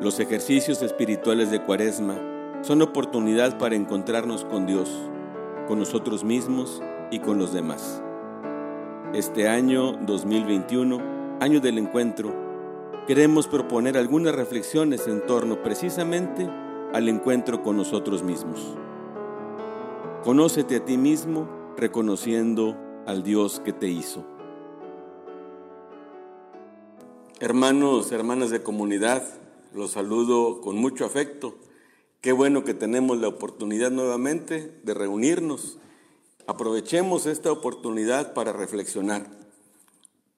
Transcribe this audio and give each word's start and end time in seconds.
Los 0.00 0.18
ejercicios 0.18 0.82
espirituales 0.82 1.50
de 1.50 1.62
Cuaresma 1.62 2.18
son 2.62 2.82
oportunidad 2.82 3.58
para 3.58 3.76
encontrarnos 3.76 4.44
con 4.44 4.66
Dios, 4.66 4.90
con 5.68 5.78
nosotros 5.78 6.24
mismos 6.24 6.82
y 7.10 7.20
con 7.20 7.38
los 7.38 7.52
demás. 7.52 8.02
Este 9.14 9.48
año 9.48 9.92
2021, 9.92 11.38
año 11.40 11.60
del 11.60 11.78
encuentro, 11.78 12.34
queremos 13.06 13.46
proponer 13.46 13.96
algunas 13.96 14.34
reflexiones 14.34 15.06
en 15.06 15.24
torno 15.26 15.62
precisamente 15.62 16.50
al 16.92 17.08
encuentro 17.08 17.62
con 17.62 17.76
nosotros 17.76 18.24
mismos. 18.24 18.76
Conócete 20.24 20.76
a 20.76 20.84
ti 20.84 20.96
mismo 20.96 21.48
reconociendo 21.76 22.76
al 23.06 23.22
Dios 23.22 23.60
que 23.64 23.72
te 23.72 23.88
hizo. 23.88 24.24
Hermanos, 27.40 28.10
hermanas 28.10 28.50
de 28.50 28.62
comunidad, 28.62 29.22
los 29.74 29.90
saludo 29.90 30.60
con 30.60 30.76
mucho 30.76 31.04
afecto. 31.04 31.56
Qué 32.20 32.32
bueno 32.32 32.64
que 32.64 32.74
tenemos 32.74 33.18
la 33.18 33.28
oportunidad 33.28 33.90
nuevamente 33.90 34.80
de 34.84 34.94
reunirnos. 34.94 35.78
Aprovechemos 36.46 37.26
esta 37.26 37.50
oportunidad 37.50 38.34
para 38.34 38.52
reflexionar, 38.52 39.28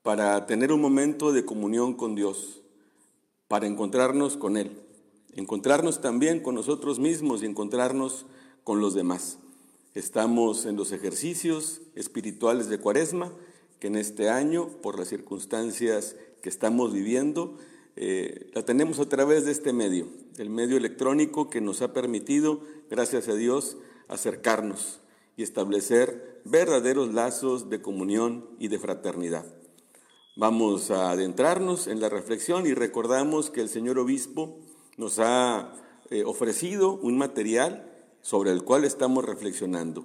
para 0.03 0.47
tener 0.47 0.73
un 0.73 0.81
momento 0.81 1.33
de 1.33 1.45
comunión 1.45 1.95
con 1.95 2.15
Dios, 2.15 2.63
para 3.47 3.67
encontrarnos 3.67 4.39
con 4.39 4.57
Él, 4.57 4.81
encontrarnos 5.35 6.01
también 6.01 6.41
con 6.41 6.55
nosotros 6.55 6.99
mismos 6.99 7.43
y 7.43 7.47
encontrarnos 7.47 8.25
con 8.65 8.81
los 8.81 8.95
demás. 8.95 9.39
Estamos 9.95 10.65
en 10.65 10.77
los 10.77 10.93
ejercicios 10.93 11.83
espirituales 11.95 12.69
de 12.69 12.79
Cuaresma, 12.79 13.33
que 13.81 13.89
en 13.89 13.97
este 13.97 14.31
año, 14.31 14.69
por 14.81 14.99
las 14.99 15.09
circunstancias 15.09 16.17
que 16.43 16.49
estamos 16.49 16.95
viviendo, 16.95 17.59
eh, 17.97 18.51
la 18.55 18.63
tenemos 18.63 18.99
a 19.01 19.09
través 19.09 19.47
de 19.47 19.53
este 19.53 19.73
medio, 19.73 20.09
el 20.37 20.51
medio 20.51 20.77
electrónico 20.77 21.49
que 21.49 21.61
nos 21.61 21.81
ha 21.81 21.93
permitido, 21.93 22.61
gracias 22.91 23.29
a 23.29 23.35
Dios, 23.35 23.79
acercarnos 24.09 25.01
y 25.37 25.43
establecer 25.43 26.43
verdaderos 26.45 27.13
lazos 27.13 27.71
de 27.71 27.81
comunión 27.81 28.49
y 28.59 28.69
de 28.69 28.79
fraternidad. 28.79 29.47
Vamos 30.37 30.91
a 30.91 31.11
adentrarnos 31.11 31.87
en 31.87 32.01
la 32.01 32.11
reflexión 32.11 32.67
y 32.67 32.75
recordamos 32.75 33.51
que 33.51 33.63
el 33.63 33.71
señor 33.71 33.99
obispo 33.99 34.59
nos 34.99 35.19
ha 35.19 35.73
eh, 36.11 36.25
ofrecido 36.25 36.93
un 36.93 37.17
material 37.17 37.91
sobre 38.21 38.51
el 38.51 38.63
cual 38.63 38.85
estamos 38.85 39.25
reflexionando. 39.25 40.05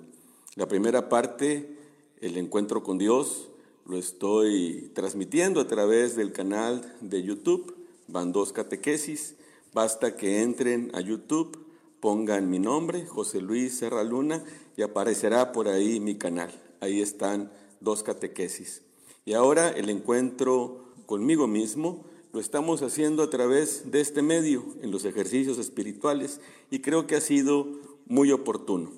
La 0.56 0.68
primera 0.68 1.10
parte, 1.10 1.78
el 2.22 2.38
encuentro 2.38 2.82
con 2.84 2.98
Dios, 2.98 3.50
lo 3.86 3.98
estoy 3.98 4.92
transmitiendo 4.94 5.60
a 5.60 5.68
través 5.68 6.16
del 6.16 6.32
canal 6.32 6.96
de 7.02 7.24
YouTube, 7.24 7.81
van 8.12 8.32
dos 8.32 8.54
catequesis, 8.54 9.36
basta 9.74 10.16
que 10.16 10.42
entren 10.42 10.92
a 10.94 11.02
YouTube, 11.02 11.66
pongan 12.00 12.50
mi 12.50 12.60
nombre, 12.60 13.06
José 13.06 13.42
Luis 13.42 13.78
Serra 13.78 14.04
Luna, 14.04 14.44
y 14.76 14.82
aparecerá 14.82 15.52
por 15.52 15.68
ahí 15.68 16.00
mi 16.00 16.16
canal. 16.16 16.52
Ahí 16.80 17.02
están 17.02 17.52
dos 17.80 18.04
catequesis. 18.04 18.82
Y 19.26 19.34
ahora 19.34 19.70
el 19.70 19.90
encuentro 19.90 20.86
conmigo 21.06 21.48
mismo 21.48 22.06
lo 22.34 22.40
estamos 22.40 22.82
haciendo 22.82 23.24
a 23.24 23.30
través 23.30 23.92
de 23.92 24.02
este 24.02 24.22
medio, 24.22 24.64
en 24.82 24.92
los 24.92 25.06
ejercicios 25.06 25.58
espirituales, 25.58 26.40
y 26.70 26.80
creo 26.80 27.06
que 27.06 27.16
ha 27.16 27.22
sido 27.22 27.68
muy 28.08 28.32
oportuno. 28.32 28.92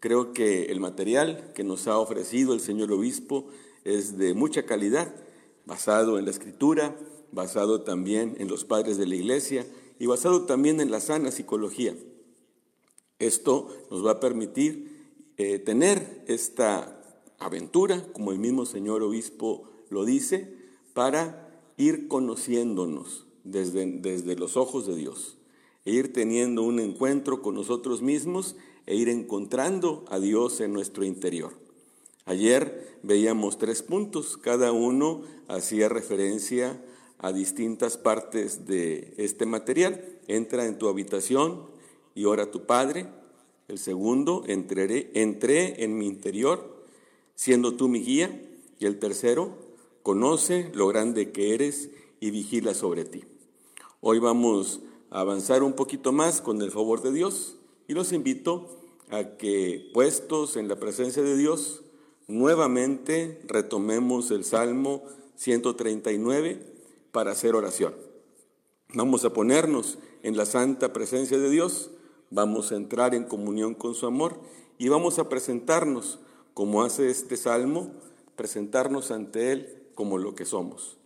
Creo 0.00 0.32
que 0.32 0.66
el 0.66 0.80
material 0.80 1.52
que 1.54 1.64
nos 1.64 1.86
ha 1.86 1.98
ofrecido 1.98 2.54
el 2.54 2.60
señor 2.60 2.92
obispo 2.92 3.46
es 3.84 4.16
de 4.16 4.34
mucha 4.34 4.64
calidad, 4.64 5.14
basado 5.66 6.18
en 6.18 6.24
la 6.24 6.30
escritura, 6.30 6.96
basado 7.32 7.82
también 7.82 8.36
en 8.38 8.48
los 8.48 8.64
padres 8.64 8.96
de 8.96 9.06
la 9.06 9.16
iglesia 9.16 9.66
y 9.98 10.06
basado 10.06 10.44
también 10.44 10.80
en 10.80 10.90
la 10.90 11.00
sana 11.00 11.30
psicología. 11.30 11.94
Esto 13.18 13.68
nos 13.90 14.04
va 14.04 14.12
a 14.12 14.20
permitir 14.20 14.98
eh, 15.36 15.58
tener 15.58 16.24
esta 16.26 17.02
aventura, 17.38 18.04
como 18.12 18.32
el 18.32 18.38
mismo 18.38 18.66
señor 18.66 19.02
obispo 19.02 19.68
lo 19.90 20.04
dice, 20.04 20.54
para 20.94 21.48
ir 21.76 22.08
conociéndonos 22.08 23.26
desde, 23.44 23.86
desde 23.86 24.36
los 24.36 24.56
ojos 24.56 24.86
de 24.86 24.96
Dios 24.96 25.36
e 25.84 25.92
ir 25.92 26.12
teniendo 26.12 26.62
un 26.62 26.80
encuentro 26.80 27.40
con 27.40 27.54
nosotros 27.54 28.02
mismos 28.02 28.56
e 28.86 28.96
ir 28.96 29.08
encontrando 29.08 30.04
a 30.08 30.18
Dios 30.18 30.60
en 30.60 30.72
nuestro 30.72 31.04
interior. 31.04 31.52
Ayer 32.26 32.98
veíamos 33.02 33.56
tres 33.58 33.82
puntos, 33.82 34.36
cada 34.36 34.72
uno 34.72 35.22
hacía 35.46 35.88
referencia 35.88 36.78
a 37.18 37.32
distintas 37.32 37.96
partes 37.96 38.66
de 38.66 39.14
este 39.16 39.46
material. 39.46 40.04
Entra 40.26 40.66
en 40.66 40.78
tu 40.78 40.88
habitación 40.88 41.66
y 42.14 42.24
ora 42.24 42.44
a 42.44 42.50
tu 42.50 42.66
Padre. 42.66 43.08
El 43.66 43.78
segundo, 43.78 44.44
entré, 44.46 45.10
entré 45.14 45.84
en 45.84 45.98
mi 45.98 46.06
interior, 46.06 46.84
siendo 47.34 47.74
tú 47.74 47.88
mi 47.88 48.00
guía. 48.02 48.42
Y 48.78 48.86
el 48.86 48.98
tercero, 48.98 49.56
conoce 50.02 50.70
lo 50.74 50.86
grande 50.86 51.32
que 51.32 51.54
eres 51.54 51.90
y 52.20 52.30
vigila 52.30 52.74
sobre 52.74 53.04
ti. 53.04 53.24
Hoy 54.00 54.20
vamos 54.20 54.80
avanzar 55.10 55.62
un 55.62 55.72
poquito 55.72 56.12
más 56.12 56.40
con 56.40 56.60
el 56.62 56.70
favor 56.70 57.02
de 57.02 57.12
Dios 57.12 57.56
y 57.86 57.94
los 57.94 58.12
invito 58.12 58.78
a 59.10 59.36
que 59.36 59.90
puestos 59.94 60.56
en 60.56 60.68
la 60.68 60.76
presencia 60.76 61.22
de 61.22 61.36
Dios, 61.36 61.82
nuevamente 62.26 63.40
retomemos 63.46 64.30
el 64.30 64.44
Salmo 64.44 65.02
139 65.36 66.77
para 67.12 67.32
hacer 67.32 67.54
oración. 67.54 67.94
Vamos 68.94 69.24
a 69.24 69.32
ponernos 69.32 69.98
en 70.22 70.36
la 70.36 70.46
santa 70.46 70.92
presencia 70.92 71.38
de 71.38 71.50
Dios, 71.50 71.90
vamos 72.30 72.72
a 72.72 72.76
entrar 72.76 73.14
en 73.14 73.24
comunión 73.24 73.74
con 73.74 73.94
su 73.94 74.06
amor 74.06 74.40
y 74.78 74.88
vamos 74.88 75.18
a 75.18 75.28
presentarnos, 75.28 76.18
como 76.54 76.82
hace 76.82 77.10
este 77.10 77.36
Salmo, 77.36 77.92
presentarnos 78.36 79.10
ante 79.10 79.52
Él 79.52 79.82
como 79.94 80.18
lo 80.18 80.34
que 80.34 80.44
somos. 80.44 80.96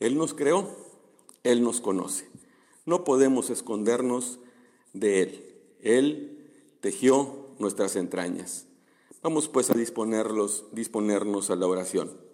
Él 0.00 0.16
nos 0.16 0.34
creó, 0.34 0.68
Él 1.42 1.62
nos 1.62 1.80
conoce. 1.80 2.28
No 2.86 3.04
podemos 3.04 3.50
escondernos 3.50 4.38
de 4.92 5.22
Él. 5.22 5.54
Él 5.82 6.50
tejió 6.80 7.48
nuestras 7.58 7.96
entrañas. 7.96 8.66
Vamos 9.22 9.48
pues 9.48 9.70
a 9.70 9.74
disponerlos, 9.74 10.64
disponernos 10.72 11.50
a 11.50 11.56
la 11.56 11.66
oración. 11.66 12.27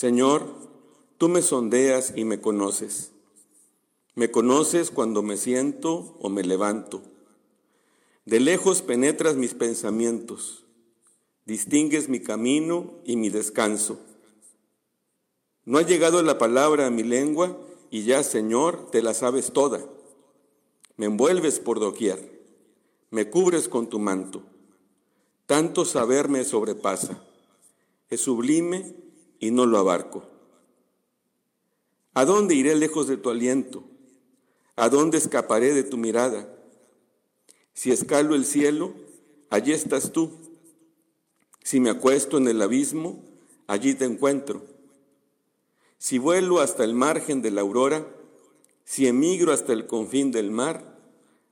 Señor, 0.00 0.46
tú 1.18 1.28
me 1.28 1.42
sondeas 1.42 2.14
y 2.16 2.24
me 2.24 2.40
conoces. 2.40 3.12
Me 4.14 4.30
conoces 4.30 4.90
cuando 4.90 5.22
me 5.22 5.36
siento 5.36 6.16
o 6.20 6.30
me 6.30 6.42
levanto. 6.42 7.02
De 8.24 8.40
lejos 8.40 8.80
penetras 8.80 9.36
mis 9.36 9.52
pensamientos, 9.52 10.64
distingues 11.44 12.08
mi 12.08 12.18
camino 12.18 12.94
y 13.04 13.16
mi 13.16 13.28
descanso. 13.28 14.00
No 15.66 15.76
ha 15.76 15.82
llegado 15.82 16.22
la 16.22 16.38
palabra 16.38 16.86
a 16.86 16.90
mi 16.90 17.02
lengua 17.02 17.58
y 17.90 18.04
ya, 18.04 18.22
Señor, 18.22 18.90
te 18.90 19.02
la 19.02 19.12
sabes 19.12 19.52
toda. 19.52 19.84
Me 20.96 21.04
envuelves 21.04 21.60
por 21.60 21.78
doquier, 21.78 22.40
me 23.10 23.28
cubres 23.28 23.68
con 23.68 23.90
tu 23.90 23.98
manto. 23.98 24.44
Tanto 25.44 25.84
saber 25.84 26.30
me 26.30 26.42
sobrepasa. 26.44 27.22
Es 28.08 28.22
sublime 28.22 29.09
y 29.40 29.50
no 29.50 29.66
lo 29.66 29.78
abarco. 29.78 30.22
¿A 32.14 32.24
dónde 32.24 32.54
iré 32.54 32.76
lejos 32.76 33.08
de 33.08 33.16
tu 33.16 33.30
aliento? 33.30 33.82
¿A 34.76 34.88
dónde 34.88 35.18
escaparé 35.18 35.74
de 35.74 35.82
tu 35.82 35.96
mirada? 35.96 36.48
Si 37.72 37.90
escalo 37.90 38.34
el 38.34 38.44
cielo, 38.44 38.94
allí 39.48 39.72
estás 39.72 40.12
tú. 40.12 40.30
Si 41.64 41.80
me 41.80 41.90
acuesto 41.90 42.38
en 42.38 42.48
el 42.48 42.62
abismo, 42.62 43.24
allí 43.66 43.94
te 43.94 44.04
encuentro. 44.04 44.64
Si 45.98 46.18
vuelo 46.18 46.60
hasta 46.60 46.84
el 46.84 46.94
margen 46.94 47.42
de 47.42 47.50
la 47.50 47.62
aurora, 47.62 48.06
si 48.84 49.06
emigro 49.06 49.52
hasta 49.52 49.72
el 49.72 49.86
confín 49.86 50.32
del 50.32 50.50
mar, 50.50 50.98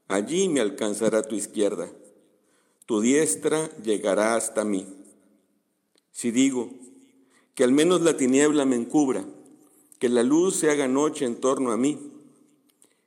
allí 0.09 0.49
me 0.49 0.61
alcanzará 0.61 1.23
tu 1.23 1.35
izquierda, 1.35 1.91
tu 2.85 3.01
diestra 3.01 3.71
llegará 3.83 4.35
hasta 4.35 4.65
mí. 4.65 4.87
Si 6.11 6.31
digo, 6.31 6.71
que 7.59 7.65
al 7.65 7.73
menos 7.73 8.03
la 8.03 8.17
tiniebla 8.17 8.65
me 8.67 8.77
encubra, 8.77 9.25
que 9.99 10.09
la 10.09 10.23
luz 10.23 10.55
se 10.55 10.71
haga 10.71 10.87
noche 10.87 11.25
en 11.25 11.35
torno 11.35 11.73
a 11.73 11.77
mí, 11.77 11.99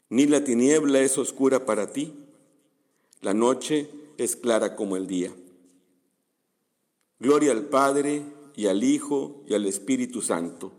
ni 0.10 0.26
la 0.26 0.44
tiniebla 0.44 1.00
es 1.00 1.18
oscura 1.18 1.66
para 1.66 1.94
ti, 1.94 2.12
la 3.22 3.34
noche 3.34 3.90
es 4.18 4.36
clara 4.36 4.76
como 4.76 4.98
el 4.98 5.08
día. 5.08 5.34
Gloria 7.18 7.54
al 7.54 7.70
Padre 7.70 8.24
y 8.58 8.66
al 8.66 8.84
Hijo 8.84 9.42
y 9.48 9.54
al 9.54 9.66
Espíritu 9.66 10.22
Santo 10.22 10.74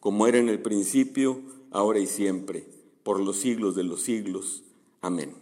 como 0.00 0.26
era 0.26 0.38
en 0.38 0.48
el 0.48 0.60
principio, 0.60 1.42
ahora 1.70 2.00
y 2.00 2.06
siempre, 2.08 2.66
por 3.04 3.20
los 3.20 3.36
siglos 3.36 3.76
de 3.76 3.84
los 3.84 4.02
siglos. 4.02 4.64
Amén. 5.00 5.32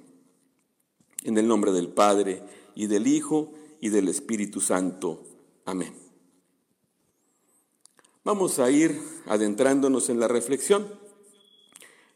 En 1.22 1.38
el 1.38 1.49
nombre 1.49 1.72
del 1.72 1.88
Padre, 1.88 2.43
y 2.75 2.88
del 2.88 3.06
Hijo, 3.06 3.52
y 3.81 3.88
del 3.88 4.08
Espíritu 4.08 4.61
Santo. 4.61 5.22
Amén. 5.64 6.03
Vamos 8.25 8.59
a 8.59 8.71
ir 8.71 9.03
adentrándonos 9.26 10.09
en 10.09 10.19
la 10.19 10.29
reflexión. 10.29 10.88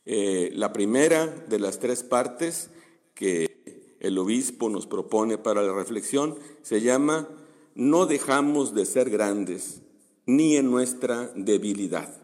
Eh, 0.06 0.50
la 0.54 0.72
primera 0.72 1.26
de 1.26 1.58
las 1.58 1.80
tres 1.80 2.02
partes 2.02 2.70
que 3.12 3.94
el 4.00 4.16
obispo 4.16 4.70
nos 4.70 4.86
propone 4.86 5.36
para 5.36 5.60
la 5.60 5.74
reflexión 5.74 6.38
se 6.62 6.80
llama 6.80 7.28
No 7.74 8.06
dejamos 8.06 8.74
de 8.74 8.86
ser 8.86 9.10
grandes, 9.10 9.82
ni 10.24 10.56
en 10.56 10.70
nuestra 10.70 11.30
debilidad. 11.36 12.18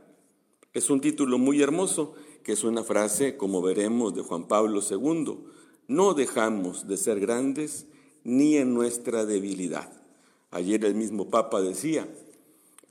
Es 0.73 0.89
un 0.89 1.03
título 1.03 1.37
muy 1.37 1.61
hermoso, 1.61 2.15
que 2.43 2.53
es 2.53 2.65
una 2.65 2.85
frase, 2.85 3.37
como 3.37 3.61
veremos, 3.61 4.15
de 4.15 4.23
Juan 4.23 4.49
Pablo 4.49 4.81
II. 4.81 5.41
No 5.89 6.15
dejamos 6.15 6.89
de 6.89 6.97
ser 6.97 7.21
grandes, 7.21 7.85
ni 8.23 8.57
en 8.57 8.73
nuestra 8.73 9.27
debilidad. 9.27 9.93
Ayer 10.51 10.87
el 10.87 10.95
mismo 10.95 11.29
Papa 11.29 11.61
decía, 11.61 12.09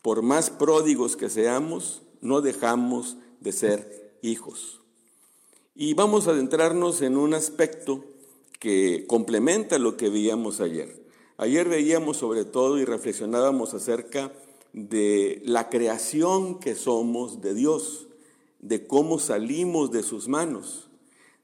por 0.04 0.22
más 0.22 0.52
pródigos 0.52 1.16
que 1.16 1.30
seamos, 1.30 2.04
no 2.22 2.42
dejamos 2.42 3.18
de 3.40 3.54
ser 3.54 4.18
hijos. 4.22 4.82
Y 5.76 5.96
vamos 5.96 6.28
a 6.28 6.32
adentrarnos 6.32 7.02
en 7.02 7.18
un 7.18 7.34
aspecto 7.34 8.04
que 8.60 9.06
complementa 9.08 9.80
lo 9.80 9.96
que 9.98 10.10
veíamos 10.10 10.60
ayer. 10.60 11.02
Ayer 11.38 11.68
veíamos 11.68 12.18
sobre 12.18 12.44
todo 12.44 12.78
y 12.78 12.86
reflexionábamos 12.86 13.74
acerca 13.74 14.34
de 14.74 15.42
la 15.46 15.70
creación 15.70 16.60
que 16.60 16.76
somos 16.76 17.40
de 17.42 17.54
Dios, 17.54 18.08
de 18.60 18.86
cómo 18.86 19.20
salimos 19.20 19.92
de 19.92 20.04
sus 20.04 20.28
manos, 20.28 20.90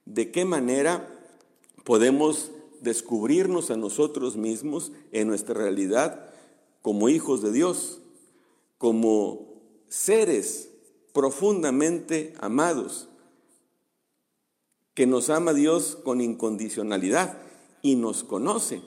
de 0.05 0.31
qué 0.31 0.43
manera 0.43 1.07
podemos 1.85 2.51
descubrirnos 2.81 3.71
a 3.71 3.77
nosotros 3.77 4.35
mismos 4.35 4.91
en 5.13 5.29
nuestra 5.29 5.55
realidad 5.55 6.29
como 6.81 7.07
hijos 7.07 7.41
de 7.41 7.51
Dios, 7.51 7.98
como 8.79 9.61
seres 9.89 10.71
profundamente 11.13 12.33
amados, 12.39 13.09
que 14.95 15.05
nos 15.05 15.29
ama 15.29 15.53
Dios 15.53 15.97
con 16.03 16.21
incondicionalidad 16.21 17.37
y 17.81 17.95
nos 17.95 18.23
conoce. 18.23 18.81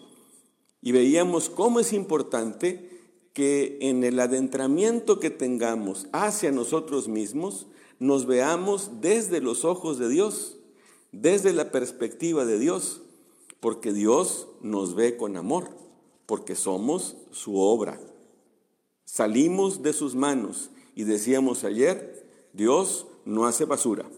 Y 0.81 0.93
veíamos 0.93 1.51
cómo 1.51 1.79
es 1.79 1.93
importante 1.93 2.91
que 3.35 3.79
en 3.83 4.03
el 4.03 4.19
adentramiento 4.19 5.21
que 5.21 5.31
tengamos 5.31 6.07
hacia 6.13 6.51
nosotros 6.51 7.09
mismos, 7.09 7.67
nos 7.99 8.27
veamos 8.27 9.01
desde 9.01 9.41
los 9.41 9.65
ojos 9.65 9.99
de 9.99 10.09
Dios, 10.09 10.57
desde 11.13 11.53
la 11.53 11.71
perspectiva 11.71 12.45
de 12.45 12.59
Dios, 12.59 13.03
porque 13.61 13.93
Dios 13.93 14.49
nos 14.63 14.95
ve 14.95 15.17
con 15.17 15.37
amor, 15.37 15.69
porque 16.27 16.57
somos 16.57 17.17
su 17.31 17.59
obra. 17.59 18.01
Salimos 19.13 19.83
de 19.83 19.93
sus 19.93 20.15
manos 20.15 20.71
y 20.95 21.05
decíamos 21.05 21.65
ayer, 21.65 22.27
Dios 22.55 23.07
no 23.27 23.45
hace 23.45 23.67
basura, 23.67 24.09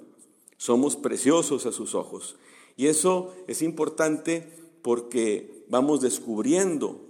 somos 0.57 0.95
preciosos 0.95 1.67
a 1.67 1.73
sus 1.73 1.97
ojos. 1.97 2.37
Y 2.77 2.87
eso 2.87 3.35
es 3.49 3.61
importante 3.61 4.49
porque 4.83 5.65
vamos 5.69 6.01
descubriendo 6.01 7.01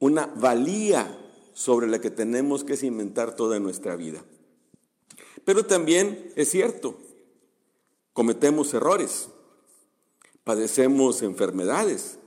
una 0.00 0.26
valía 0.26 1.18
sobre 1.54 1.86
la 1.86 1.98
que 1.98 2.10
tenemos 2.10 2.62
que 2.62 2.76
cimentar 2.76 3.34
toda 3.36 3.58
nuestra 3.58 3.96
vida. 3.96 4.22
Pero 5.46 5.64
también 5.64 6.30
es 6.36 6.50
cierto, 6.50 6.98
cometemos 8.12 8.74
errores 8.74 9.30
padecemos 10.44 11.22
enfermedades, 11.22 12.18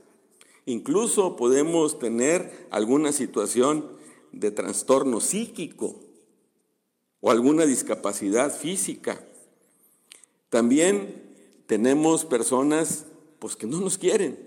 incluso 0.66 1.36
podemos 1.36 2.00
tener 2.00 2.66
alguna 2.72 3.12
situación 3.12 3.96
de 4.32 4.50
trastorno 4.50 5.20
psíquico 5.20 5.96
o 7.20 7.30
alguna 7.30 7.66
discapacidad 7.66 8.56
física. 8.56 9.24
También 10.50 11.22
tenemos 11.66 12.24
personas 12.24 13.06
pues 13.38 13.56
que 13.56 13.66
no 13.66 13.80
nos 13.80 13.98
quieren. 13.98 14.38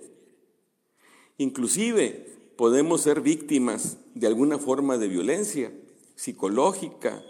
Inclusive 1.37 2.31
podemos 2.57 3.01
ser 3.01 3.21
víctimas 3.21 3.97
de 4.13 4.27
alguna 4.27 4.57
forma 4.57 4.97
de 4.97 5.07
violencia 5.07 5.73
psicológica, 6.15 7.23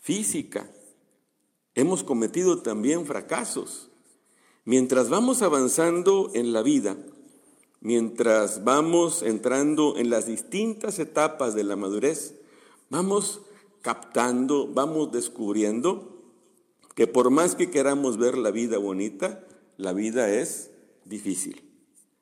física. 0.00 0.70
Hemos 1.74 2.04
cometido 2.04 2.60
también 2.60 3.06
fracasos. 3.06 3.88
Mientras 4.64 5.08
vamos 5.08 5.42
avanzando 5.42 6.30
en 6.34 6.52
la 6.52 6.62
vida, 6.62 6.96
mientras 7.82 8.64
vamos 8.64 9.22
entrando 9.22 9.98
en 9.98 10.08
las 10.08 10.26
distintas 10.26 10.98
etapas 10.98 11.54
de 11.54 11.64
la 11.64 11.76
madurez, 11.76 12.34
vamos 12.88 13.42
captando, 13.82 14.66
vamos 14.66 15.12
descubriendo 15.12 16.22
que 16.94 17.06
por 17.06 17.30
más 17.30 17.54
que 17.54 17.70
queramos 17.70 18.16
ver 18.16 18.38
la 18.38 18.50
vida 18.50 18.78
bonita, 18.78 19.44
la 19.76 19.92
vida 19.92 20.32
es 20.32 20.70
difícil. 21.04 21.62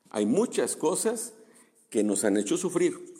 Hay 0.09 0.25
muchas 0.25 0.75
cosas 0.75 1.33
que 1.89 2.03
nos 2.03 2.23
han 2.25 2.37
hecho 2.37 2.57
sufrir. 2.57 3.13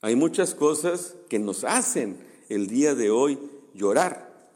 Hay 0.00 0.16
muchas 0.16 0.54
cosas 0.54 1.16
que 1.28 1.38
nos 1.38 1.64
hacen 1.64 2.18
el 2.48 2.68
día 2.68 2.94
de 2.94 3.10
hoy 3.10 3.38
llorar. 3.74 4.50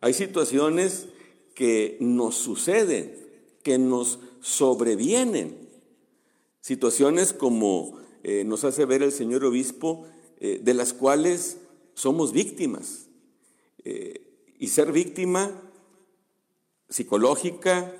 Hay 0.00 0.14
situaciones 0.14 1.06
que 1.54 1.96
nos 2.00 2.36
suceden 2.36 3.26
que 3.66 3.78
nos 3.78 4.20
sobrevienen. 4.40 5.65
Situaciones 6.66 7.32
como 7.32 7.96
eh, 8.24 8.42
nos 8.42 8.64
hace 8.64 8.86
ver 8.86 9.00
el 9.04 9.12
señor 9.12 9.44
obispo, 9.44 10.04
eh, 10.40 10.60
de 10.60 10.74
las 10.74 10.92
cuales 10.92 11.58
somos 11.94 12.32
víctimas. 12.32 13.06
Eh, 13.84 14.26
y 14.58 14.66
ser 14.66 14.90
víctima 14.90 15.62
psicológica, 16.88 17.94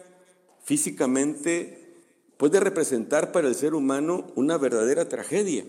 físicamente, 0.65 1.95
puede 2.39 2.59
representar 2.59 3.31
para 3.31 3.47
el 3.47 3.55
ser 3.55 3.73
humano 3.73 4.27
una 4.35 4.59
verdadera 4.59 5.09
tragedia 5.09 5.65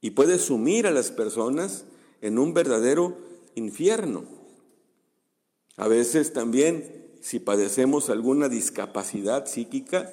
y 0.00 0.12
puede 0.12 0.38
sumir 0.38 0.86
a 0.86 0.92
las 0.92 1.10
personas 1.10 1.84
en 2.22 2.38
un 2.38 2.54
verdadero 2.54 3.18
infierno. 3.54 4.24
A 5.76 5.88
veces 5.88 6.32
también 6.32 7.04
si 7.20 7.38
padecemos 7.38 8.08
alguna 8.08 8.48
discapacidad 8.48 9.44
psíquica, 9.44 10.10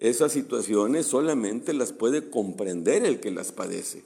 esas 0.00 0.32
situaciones 0.32 1.06
solamente 1.06 1.74
las 1.74 1.92
puede 1.92 2.30
comprender 2.30 3.04
el 3.04 3.20
que 3.20 3.30
las 3.30 3.52
padece. 3.52 4.02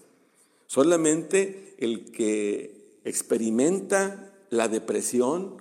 Solamente 0.66 1.76
el 1.78 2.10
que 2.10 2.98
experimenta 3.04 4.34
la 4.50 4.66
depresión 4.66 5.56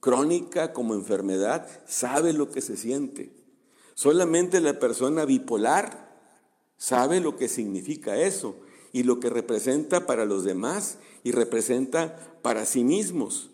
crónica 0.00 0.74
como 0.74 0.94
enfermedad 0.94 1.66
sabe 1.86 2.34
lo 2.34 2.50
que 2.50 2.60
se 2.60 2.76
siente. 2.76 3.30
Solamente 3.94 4.60
la 4.60 4.78
persona 4.78 5.24
bipolar 5.24 6.20
sabe 6.76 7.20
lo 7.20 7.36
que 7.36 7.48
significa 7.48 8.18
eso 8.18 8.56
y 8.92 9.04
lo 9.04 9.20
que 9.20 9.30
representa 9.30 10.06
para 10.06 10.26
los 10.26 10.44
demás 10.44 10.98
y 11.24 11.32
representa 11.32 12.38
para 12.42 12.66
sí 12.66 12.84
mismos. 12.84 13.50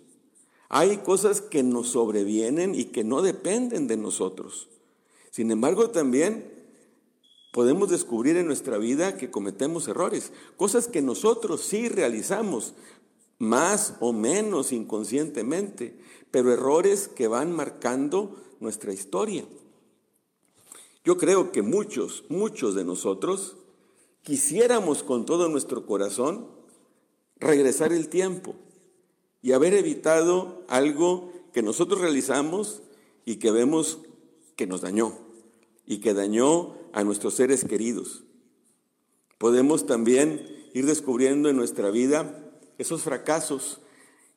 Hay 0.69 0.99
cosas 0.99 1.41
que 1.41 1.63
nos 1.63 1.91
sobrevienen 1.91 2.75
y 2.75 2.87
que 2.87 3.05
no 3.05 3.23
dependen 3.23 3.87
de 3.87 3.97
nosotros. 3.97 4.69
Sin 5.31 5.51
embargo, 5.51 5.91
también 5.91 6.59
podemos 7.53 7.91
descubrir 7.91 8.37
en 8.37 8.47
nuestra 8.47 8.79
vida 8.79 9.17
que 9.17 9.31
cometemos 9.31 9.89
errores, 9.89 10.33
cosas 10.57 10.89
que 10.89 11.03
nosotros 11.03 11.63
sí 11.63 11.89
realizamos, 11.89 12.75
más 13.39 13.95
o 14.01 14.13
menos 14.13 14.73
inconscientemente, 14.73 15.99
pero 16.31 16.53
errores 16.53 17.09
que 17.09 17.29
van 17.29 17.53
marcando 17.53 18.37
nuestra 18.61 18.93
historia. 18.93 19.45
Yo 21.05 21.17
creo 21.17 21.53
que 21.53 21.63
muchos, 21.63 22.25
muchos 22.29 22.75
de 22.75 22.85
nosotros 22.85 23.57
quisiéramos 24.23 25.03
con 25.03 25.25
todo 25.25 25.49
nuestro 25.49 25.87
corazón 25.87 26.49
regresar 27.37 27.93
el 27.93 28.09
tiempo 28.09 28.57
y 29.41 29.53
haber 29.53 29.75
evitado 29.75 30.65
algo 30.69 31.33
que 31.53 31.63
nosotros 31.63 32.01
realizamos 32.01 32.83
y 33.25 33.37
que 33.37 33.51
vemos 33.51 34.01
que 34.59 34.67
nos 34.67 34.81
dañó 34.81 35.17
y 35.87 36.01
que 36.01 36.13
dañó 36.13 36.75
a 36.93 37.05
nuestros 37.05 37.35
seres 37.35 37.65
queridos. 37.65 38.25
Podemos 39.39 39.87
también 39.87 40.69
ir 40.75 40.85
descubriendo 40.85 41.49
en 41.49 41.57
nuestra 41.57 41.91
vida 41.91 42.45
esos 42.77 43.03
fracasos. 43.03 43.81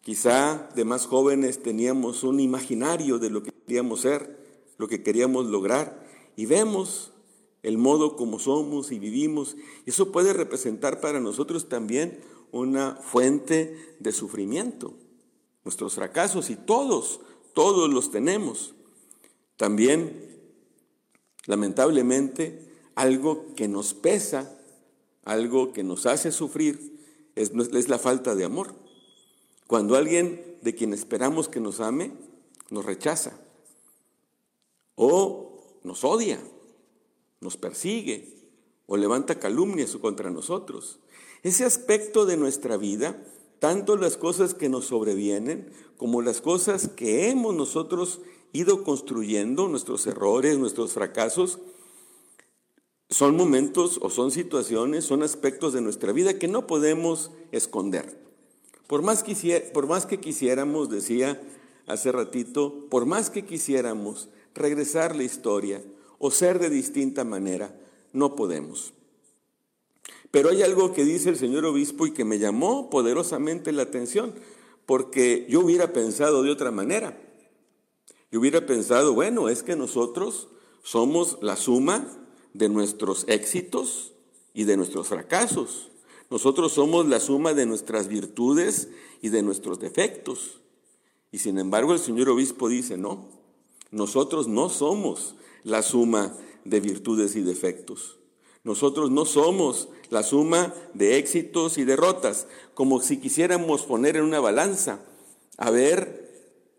Quizá 0.01 0.69
de 0.75 0.85
más 0.85 1.07
jóvenes 1.07 1.63
teníamos 1.63 2.23
un 2.23 2.39
imaginario 2.39 3.17
de 3.17 3.31
lo 3.31 3.41
que 3.41 3.51
queríamos 3.51 4.01
ser, 4.01 4.39
lo 4.77 4.87
que 4.87 5.01
queríamos 5.01 5.47
lograr, 5.47 6.07
y 6.35 6.45
vemos 6.45 7.13
el 7.63 7.79
modo 7.79 8.15
como 8.15 8.37
somos 8.37 8.91
y 8.91 8.99
vivimos. 8.99 9.57
Eso 9.87 10.11
puede 10.11 10.33
representar 10.33 11.01
para 11.01 11.19
nosotros 11.19 11.67
también 11.67 12.21
una 12.51 12.95
fuente 12.95 13.95
de 13.99 14.11
sufrimiento. 14.11 14.93
Nuestros 15.63 15.95
fracasos 15.95 16.51
y 16.51 16.55
todos, 16.55 17.21
todos 17.55 17.91
los 17.91 18.11
tenemos. 18.11 18.75
También, 19.61 20.27
lamentablemente, 21.45 22.67
algo 22.95 23.53
que 23.55 23.67
nos 23.67 23.93
pesa, 23.93 24.59
algo 25.23 25.71
que 25.71 25.83
nos 25.83 26.07
hace 26.07 26.31
sufrir, 26.31 26.97
es, 27.35 27.51
es 27.51 27.87
la 27.87 27.99
falta 27.99 28.33
de 28.33 28.43
amor. 28.43 28.73
Cuando 29.67 29.95
alguien 29.95 30.57
de 30.63 30.73
quien 30.73 30.95
esperamos 30.95 31.47
que 31.47 31.59
nos 31.59 31.79
ame, 31.79 32.11
nos 32.71 32.85
rechaza 32.85 33.39
o 34.95 35.79
nos 35.83 36.03
odia, 36.03 36.41
nos 37.39 37.55
persigue 37.55 38.33
o 38.87 38.97
levanta 38.97 39.37
calumnias 39.37 39.95
contra 39.97 40.31
nosotros. 40.31 40.97
Ese 41.43 41.65
aspecto 41.65 42.25
de 42.25 42.35
nuestra 42.35 42.77
vida, 42.77 43.23
tanto 43.59 43.95
las 43.95 44.17
cosas 44.17 44.55
que 44.55 44.69
nos 44.69 44.85
sobrevienen 44.85 45.71
como 45.97 46.23
las 46.23 46.41
cosas 46.41 46.87
que 46.87 47.29
hemos 47.29 47.53
nosotros 47.53 48.21
ido 48.53 48.83
construyendo, 48.83 49.67
nuestros 49.67 50.05
errores, 50.07 50.57
nuestros 50.57 50.93
fracasos, 50.93 51.59
son 53.09 53.35
momentos 53.35 53.99
o 54.01 54.09
son 54.09 54.31
situaciones, 54.31 55.03
son 55.03 55.21
aspectos 55.21 55.73
de 55.73 55.81
nuestra 55.81 56.13
vida 56.13 56.39
que 56.39 56.47
no 56.47 56.65
podemos 56.65 57.31
esconder. 57.51 58.17
Por 58.87 59.01
más, 59.01 59.23
por 59.73 59.87
más 59.87 60.05
que 60.05 60.19
quisiéramos, 60.19 60.89
decía 60.89 61.41
hace 61.87 62.11
ratito, 62.11 62.87
por 62.89 63.05
más 63.05 63.29
que 63.29 63.45
quisiéramos 63.45 64.29
regresar 64.53 65.15
la 65.15 65.23
historia 65.23 65.81
o 66.19 66.31
ser 66.31 66.59
de 66.59 66.69
distinta 66.69 67.23
manera, 67.23 67.75
no 68.13 68.35
podemos. 68.35 68.93
Pero 70.29 70.49
hay 70.49 70.61
algo 70.61 70.93
que 70.93 71.03
dice 71.03 71.29
el 71.29 71.37
señor 71.37 71.65
obispo 71.65 72.07
y 72.07 72.11
que 72.11 72.23
me 72.23 72.39
llamó 72.39 72.89
poderosamente 72.89 73.71
la 73.71 73.83
atención, 73.83 74.33
porque 74.85 75.45
yo 75.49 75.59
hubiera 75.59 75.91
pensado 75.91 76.43
de 76.43 76.51
otra 76.51 76.71
manera. 76.71 77.17
Yo 78.31 78.39
hubiera 78.39 78.65
pensado, 78.65 79.13
bueno, 79.13 79.49
es 79.49 79.61
que 79.61 79.75
nosotros 79.75 80.47
somos 80.83 81.37
la 81.41 81.57
suma 81.57 82.07
de 82.53 82.69
nuestros 82.69 83.25
éxitos 83.27 84.13
y 84.53 84.63
de 84.63 84.77
nuestros 84.77 85.07
fracasos. 85.07 85.91
Nosotros 86.29 86.71
somos 86.71 87.07
la 87.07 87.19
suma 87.19 87.53
de 87.53 87.65
nuestras 87.65 88.07
virtudes 88.07 88.89
y 89.21 89.29
de 89.29 89.43
nuestros 89.43 89.79
defectos. 89.79 90.61
Y 91.31 91.39
sin 91.39 91.59
embargo 91.59 91.93
el 91.93 91.99
señor 91.99 92.29
obispo 92.29 92.69
dice, 92.69 92.97
no, 92.97 93.29
nosotros 93.91 94.47
no 94.47 94.69
somos 94.69 95.35
la 95.63 95.81
suma 95.81 96.35
de 96.63 96.79
virtudes 96.79 97.35
y 97.35 97.41
defectos. 97.41 98.17
Nosotros 98.63 99.11
no 99.11 99.25
somos 99.25 99.89
la 100.09 100.23
suma 100.23 100.73
de 100.93 101.17
éxitos 101.17 101.77
y 101.77 101.83
derrotas, 101.83 102.47
como 102.75 103.01
si 103.01 103.17
quisiéramos 103.17 103.83
poner 103.83 104.17
en 104.17 104.23
una 104.23 104.39
balanza 104.39 104.99
a 105.57 105.71
ver 105.71 106.29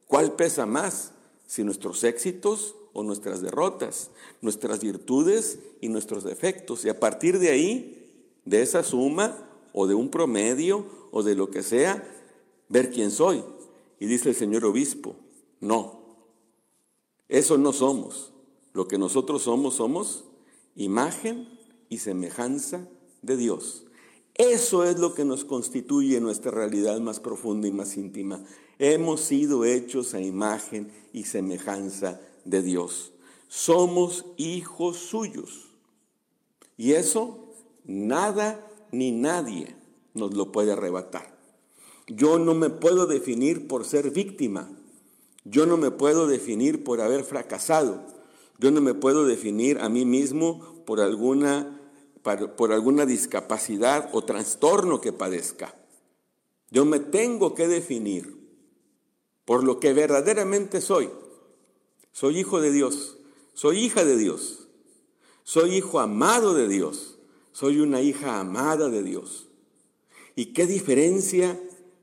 cuál 0.07 0.33
pesa 0.33 0.65
más, 0.65 1.13
si 1.53 1.65
nuestros 1.65 2.03
éxitos 2.03 2.77
o 2.95 3.03
nuestras 3.03 3.43
derrotas, 3.43 4.11
nuestras 4.41 4.81
virtudes 4.81 5.59
y 5.83 5.91
nuestros 5.91 6.25
defectos. 6.25 6.87
Y 6.87 6.89
a 6.89 6.99
partir 6.99 7.39
de 7.39 7.51
ahí, 7.51 8.11
de 8.47 8.63
esa 8.63 8.83
suma 8.83 9.37
o 9.75 9.87
de 9.87 9.95
un 9.95 10.09
promedio 10.09 10.87
o 11.11 11.23
de 11.23 11.35
lo 11.35 11.51
que 11.51 11.63
sea, 11.63 12.11
ver 12.71 12.91
quién 12.91 13.11
soy. 13.11 13.45
Y 14.01 14.07
dice 14.07 14.31
el 14.31 14.35
señor 14.35 14.65
obispo, 14.65 15.15
no, 15.61 16.01
eso 17.29 17.59
no 17.59 17.75
somos. 17.75 18.33
Lo 18.73 18.89
que 18.89 18.97
nosotros 18.97 19.43
somos 19.43 19.75
somos 19.75 20.25
imagen 20.75 21.59
y 21.91 21.99
semejanza 21.99 22.89
de 23.21 23.37
Dios. 23.37 23.85
Eso 24.37 24.85
es 24.85 24.99
lo 24.99 25.13
que 25.13 25.27
nos 25.27 25.45
constituye 25.45 26.19
nuestra 26.19 26.51
realidad 26.51 26.99
más 27.01 27.21
profunda 27.21 27.69
y 27.69 27.73
más 27.73 27.99
íntima. 27.99 28.43
Hemos 28.85 29.21
sido 29.21 29.65
hechos 29.65 30.13
a 30.13 30.21
imagen 30.21 30.91
y 31.13 31.23
semejanza 31.23 32.21
de 32.45 32.63
Dios. 32.63 33.13
Somos 33.47 34.25
hijos 34.37 34.97
suyos. 34.97 35.69
Y 36.77 36.95
eso 36.95 37.55
nada 37.85 38.69
ni 38.91 39.13
nadie 39.13 39.77
nos 40.15 40.35
lo 40.35 40.51
puede 40.51 40.73
arrebatar. 40.73 41.33
Yo 42.09 42.41
no 42.41 42.55
me 42.55 42.71
puedo 42.71 43.07
definir 43.07 43.69
por 43.69 43.85
ser 43.85 44.11
víctima. 44.11 44.69
Yo 45.45 45.65
no 45.65 45.77
me 45.77 45.93
puedo 45.93 46.27
definir 46.27 46.83
por 46.83 47.03
haber 47.03 47.23
fracasado. 47.23 48.05
Yo 48.59 48.73
no 48.73 48.81
me 48.81 48.95
puedo 48.95 49.25
definir 49.27 49.79
a 49.79 49.89
mí 49.89 50.05
mismo 50.05 50.83
por 50.87 50.99
alguna, 50.99 51.81
por 52.57 52.73
alguna 52.73 53.07
discapacidad 53.07 54.11
o 54.13 54.25
trastorno 54.25 55.01
que 55.01 55.13
padezca. 55.13 55.73
Yo 56.73 56.85
me 56.85 56.99
tengo 56.99 57.55
que 57.55 57.69
definir 57.69 58.42
por 59.45 59.65
lo 59.65 59.81
que 59.81 59.93
verdaderamente 59.93 60.81
soy. 60.81 61.11
Soy 62.13 62.39
hijo 62.39 62.61
de 62.61 62.71
Dios, 62.71 63.17
soy 63.55 63.79
hija 63.79 64.05
de 64.05 64.17
Dios, 64.17 64.69
soy 65.45 65.77
hijo 65.77 65.99
amado 65.99 66.55
de 66.55 66.69
Dios, 66.69 67.19
soy 67.53 67.81
una 67.81 68.03
hija 68.03 68.39
amada 68.39 68.89
de 68.89 69.03
Dios. 69.03 69.49
¿Y 70.37 70.47
qué 70.53 70.67
diferencia 70.67 71.59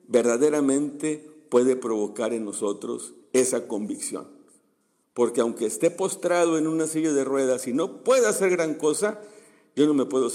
verdaderamente 0.08 1.30
puede 1.50 1.76
provocar 1.76 2.34
en 2.34 2.46
nosotros 2.46 3.14
esa 3.34 3.68
convicción? 3.68 4.28
Porque 5.14 5.42
aunque 5.42 5.66
esté 5.66 5.92
postrado 5.92 6.58
en 6.58 6.68
una 6.68 6.88
silla 6.88 7.14
de 7.14 7.24
ruedas 7.24 7.68
y 7.68 7.74
no 7.74 8.04
pueda 8.04 8.30
hacer 8.30 8.50
gran 8.50 8.76
cosa, 8.76 9.22
yo 9.76 9.86
no 9.86 9.94
me 9.94 10.06
puedo, 10.06 10.30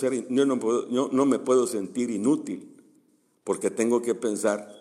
no 0.89 1.27
me 1.27 1.39
puedo 1.39 1.67
sentir 1.67 2.11
inútil, 2.11 2.77
porque 3.43 3.71
tengo 3.71 4.03
que 4.03 4.15
pensar 4.15 4.75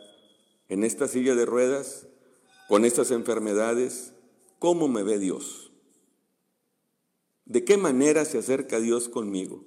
en 0.69 0.83
esta 0.83 1.07
silla 1.07 1.35
de 1.35 1.45
ruedas, 1.45 2.07
con 2.73 2.85
estas 2.85 3.11
enfermedades, 3.11 4.13
¿cómo 4.57 4.87
me 4.87 5.03
ve 5.03 5.19
Dios? 5.19 5.71
¿De 7.45 7.63
qué 7.63 7.77
manera 7.77 8.25
se 8.25 8.39
acerca 8.39 8.79
Dios 8.79 9.09
conmigo? 9.09 9.63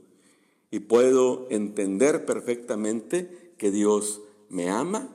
Y 0.73 0.81
puedo 0.81 1.47
entender 1.51 2.27
perfectamente 2.27 3.55
que 3.59 3.71
Dios 3.71 4.23
me 4.49 4.71
ama 4.71 5.09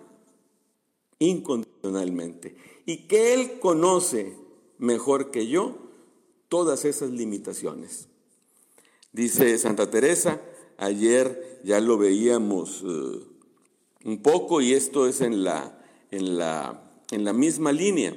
incondicionalmente 1.19 2.55
y 2.85 3.09
que 3.09 3.33
Él 3.33 3.59
conoce 3.59 4.37
mejor 4.77 5.29
que 5.29 5.47
yo 5.47 5.75
todas 6.47 6.85
esas 6.85 7.09
limitaciones. 7.11 8.07
Dice 9.11 9.57
Santa 9.57 9.91
Teresa, 9.91 10.39
ayer 10.77 11.59
ya 11.65 11.81
lo 11.81 11.97
veíamos 11.97 12.85
eh, 12.87 13.19
un 14.05 14.21
poco 14.21 14.61
y 14.61 14.71
esto 14.71 15.09
es 15.09 15.19
en 15.19 15.43
la, 15.43 15.77
en 16.09 16.37
la 16.37 16.87
en 17.11 17.23
la 17.23 17.33
misma 17.33 17.71
línea. 17.71 18.15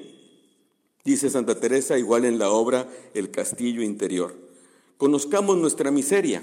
Dice 1.04 1.28
Santa 1.28 1.60
Teresa 1.60 1.98
igual 1.98 2.24
en 2.24 2.38
la 2.38 2.50
obra 2.50 2.88
El 3.12 3.30
Castillo 3.30 3.82
Interior. 3.82 4.34
Conozcamos 4.96 5.58
nuestra 5.58 5.90
miseria 5.90 6.42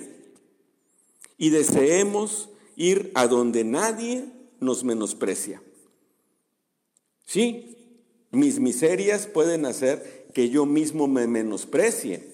y 1.38 1.50
deseemos 1.50 2.50
ir 2.76 3.12
a 3.16 3.28
donde 3.28 3.64
nadie 3.64 4.26
nos 4.60 4.84
menosprecia. 4.84 5.64
Sí, 7.26 7.78
mis 8.30 8.60
miserias 8.60 9.26
pueden 9.26 9.66
hacer 9.66 10.28
que 10.34 10.50
yo 10.50 10.66
mismo 10.66 11.08
me 11.08 11.28
menosprecie. 11.28 12.30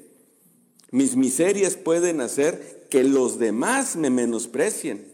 Mis 0.91 1.15
miserias 1.15 1.77
pueden 1.77 2.19
hacer 2.19 2.87
que 2.89 3.03
los 3.03 3.39
demás 3.39 3.95
me 3.95 4.09
menosprecien. 4.09 5.11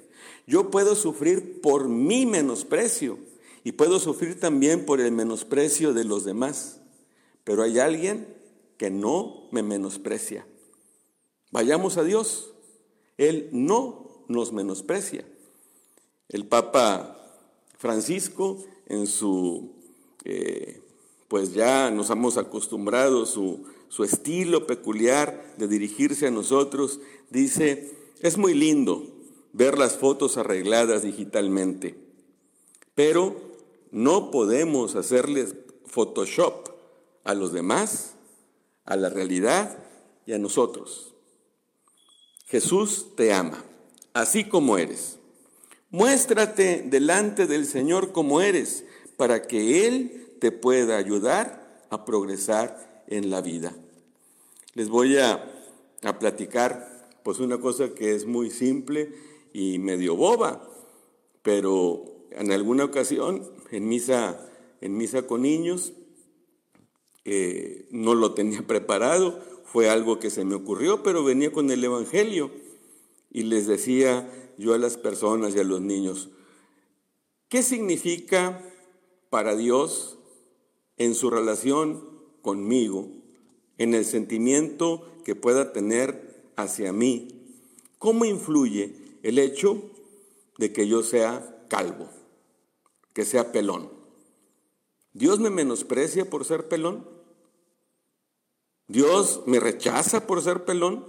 Yo 0.48 0.72
puedo 0.72 0.96
sufrir 0.96 1.62
por 1.62 1.88
mi 1.88 2.26
menosprecio 2.26 3.18
y 3.64 3.74
puedo 3.74 4.00
sufrir 4.00 4.40
también 4.40 4.86
por 4.86 5.00
el 5.00 5.12
menosprecio 5.12 5.94
de 5.94 6.04
los 6.04 6.26
demás, 6.26 6.82
pero 7.44 7.64
hay 7.64 7.80
alguien 7.80 8.28
que 8.78 8.90
no 8.90 9.48
me 9.52 9.64
menosprecia. 9.64 10.46
Vayamos 11.52 11.98
a 11.98 12.04
Dios, 12.04 12.54
Él 13.18 13.50
no 13.52 14.26
nos 14.28 14.52
menosprecia. 14.52 15.26
El 16.30 16.46
Papa 16.48 17.18
Francisco 17.78 18.64
en 18.88 19.08
su, 19.08 19.72
eh, 20.26 20.82
pues 21.28 21.54
ya 21.54 21.90
nos 21.92 22.10
hemos 22.10 22.38
acostumbrado, 22.38 23.26
su, 23.26 23.64
su 23.88 24.04
estilo 24.04 24.68
peculiar 24.68 25.54
de 25.58 25.68
dirigirse 25.68 26.28
a 26.28 26.32
nosotros, 26.32 27.00
dice, 27.30 27.92
es 28.20 28.38
muy 28.38 28.54
lindo 28.54 29.06
ver 29.54 29.78
las 29.78 29.98
fotos 29.98 30.38
arregladas 30.38 31.04
digitalmente, 31.04 31.96
pero 32.96 33.53
no 33.94 34.32
podemos 34.32 34.96
hacerles 34.96 35.56
Photoshop 35.86 36.70
a 37.24 37.36
los 37.36 37.54
demás, 37.54 38.16
a 38.86 38.96
la 38.96 39.10
realidad 39.10 39.78
y 40.26 40.34
a 40.34 40.40
nosotros. 40.40 41.14
Jesús 42.48 43.16
te 43.16 43.32
ama, 43.32 43.64
así 44.14 44.46
como 44.46 44.80
eres. 44.80 45.20
Muéstrate 45.92 46.84
delante 46.88 47.46
del 47.46 47.68
Señor 47.68 48.12
como 48.12 48.42
eres, 48.42 48.84
para 49.16 49.44
que 49.44 49.86
Él 49.88 50.38
te 50.42 50.52
pueda 50.52 50.98
ayudar 50.98 51.86
a 51.92 52.04
progresar 52.04 53.04
en 53.08 53.30
la 53.30 53.42
vida. 53.42 53.76
Les 54.74 54.90
voy 54.90 55.20
a, 55.20 55.54
a 56.02 56.18
platicar 56.18 57.12
pues 57.24 57.40
una 57.40 57.60
cosa 57.60 57.94
que 57.94 58.16
es 58.16 58.26
muy 58.26 58.50
simple 58.50 59.14
y 59.54 59.78
medio 59.78 60.16
boba, 60.16 60.68
pero 61.44 62.28
en 62.32 62.52
alguna 62.52 62.86
ocasión, 62.86 63.53
en 63.74 63.88
misa, 63.88 64.40
en 64.82 64.98
misa 64.98 65.26
con 65.26 65.42
niños, 65.42 65.94
eh, 67.26 67.88
no 67.92 68.16
lo 68.16 68.34
tenía 68.34 68.62
preparado, 68.68 69.40
fue 69.66 69.90
algo 69.90 70.20
que 70.20 70.30
se 70.30 70.46
me 70.46 70.56
ocurrió, 70.56 71.04
pero 71.04 71.24
venía 71.24 71.52
con 71.52 71.72
el 71.72 71.84
Evangelio 71.84 72.52
y 73.32 73.44
les 73.44 73.66
decía 73.66 74.30
yo 74.58 74.74
a 74.74 74.78
las 74.78 74.98
personas 74.98 75.56
y 75.56 75.60
a 75.60 75.64
los 75.64 75.82
niños. 75.82 76.30
¿Qué 77.50 77.64
significa 77.64 78.64
para 79.30 79.56
Dios 79.56 80.20
en 80.98 81.16
su 81.16 81.30
relación 81.32 82.08
conmigo, 82.42 83.08
en 83.80 83.96
el 83.96 84.06
sentimiento 84.06 85.08
que 85.24 85.36
pueda 85.36 85.74
tener 85.74 86.52
hacia 86.56 86.94
mí? 86.94 87.28
¿Cómo 87.98 88.26
influye 88.26 88.94
el 89.24 89.40
hecho 89.40 89.82
de 90.58 90.72
que 90.72 90.88
yo 90.88 91.02
sea 91.02 91.66
calvo, 91.70 92.10
que 93.14 93.26
sea 93.26 93.52
pelón? 93.52 93.90
¿Dios 95.14 95.40
me 95.40 95.50
menosprecia 95.50 96.30
por 96.30 96.46
ser 96.46 96.68
pelón? 96.68 97.08
¿Dios 98.88 99.42
me 99.46 99.60
rechaza 99.60 100.28
por 100.28 100.42
ser 100.42 100.66
pelón? 100.66 101.06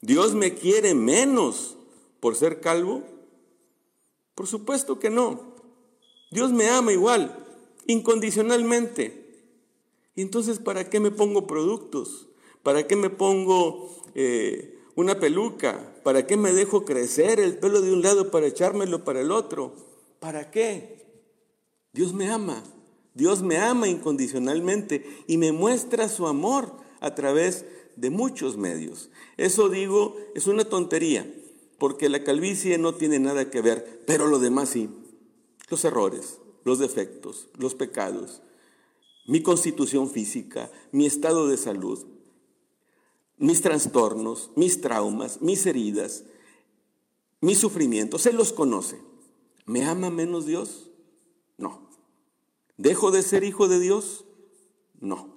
¿Dios 0.00 0.34
me 0.34 0.54
quiere 0.54 0.94
menos 0.94 1.76
por 2.20 2.36
ser 2.36 2.60
calvo? 2.60 3.02
Por 4.34 4.46
supuesto 4.46 4.98
que 4.98 5.10
no. 5.10 5.54
Dios 6.30 6.52
me 6.52 6.68
ama 6.68 6.92
igual, 6.92 7.44
incondicionalmente. 7.86 9.28
Y 10.14 10.22
entonces, 10.22 10.58
¿para 10.58 10.88
qué 10.88 11.00
me 11.00 11.10
pongo 11.10 11.46
productos? 11.46 12.28
¿Para 12.62 12.86
qué 12.86 12.96
me 12.96 13.10
pongo 13.10 14.02
eh, 14.14 14.78
una 14.94 15.18
peluca? 15.18 15.94
¿Para 16.04 16.26
qué 16.26 16.36
me 16.36 16.52
dejo 16.52 16.84
crecer 16.84 17.40
el 17.40 17.58
pelo 17.58 17.80
de 17.80 17.92
un 17.92 18.02
lado 18.02 18.30
para 18.30 18.46
echármelo 18.46 19.04
para 19.04 19.20
el 19.20 19.32
otro? 19.32 19.74
¿Para 20.20 20.50
qué? 20.50 20.97
Dios 21.92 22.12
me 22.12 22.30
ama. 22.30 22.62
Dios 23.14 23.42
me 23.42 23.58
ama 23.58 23.88
incondicionalmente 23.88 25.24
y 25.26 25.38
me 25.38 25.52
muestra 25.52 26.08
su 26.08 26.26
amor 26.26 26.72
a 27.00 27.14
través 27.14 27.64
de 27.96 28.10
muchos 28.10 28.56
medios. 28.56 29.10
Eso 29.36 29.68
digo, 29.68 30.16
es 30.34 30.46
una 30.46 30.64
tontería, 30.64 31.28
porque 31.78 32.08
la 32.08 32.22
calvicie 32.22 32.78
no 32.78 32.94
tiene 32.94 33.18
nada 33.18 33.50
que 33.50 33.60
ver, 33.60 34.02
pero 34.06 34.28
lo 34.28 34.38
demás 34.38 34.68
sí. 34.68 34.88
Los 35.68 35.84
errores, 35.84 36.38
los 36.64 36.78
defectos, 36.78 37.48
los 37.56 37.74
pecados, 37.74 38.40
mi 39.26 39.42
constitución 39.42 40.10
física, 40.10 40.70
mi 40.92 41.04
estado 41.04 41.48
de 41.48 41.56
salud, 41.56 42.06
mis 43.36 43.60
trastornos, 43.60 44.50
mis 44.56 44.80
traumas, 44.80 45.42
mis 45.42 45.66
heridas, 45.66 46.24
mis 47.40 47.58
sufrimientos, 47.58 48.26
Él 48.26 48.36
los 48.36 48.52
conoce. 48.52 48.98
¿Me 49.66 49.84
ama 49.84 50.10
menos 50.10 50.46
Dios? 50.46 50.87
¿Dejo 52.78 53.10
de 53.10 53.22
ser 53.22 53.44
hijo 53.44 53.68
de 53.68 53.80
Dios? 53.80 54.24
No. 55.00 55.36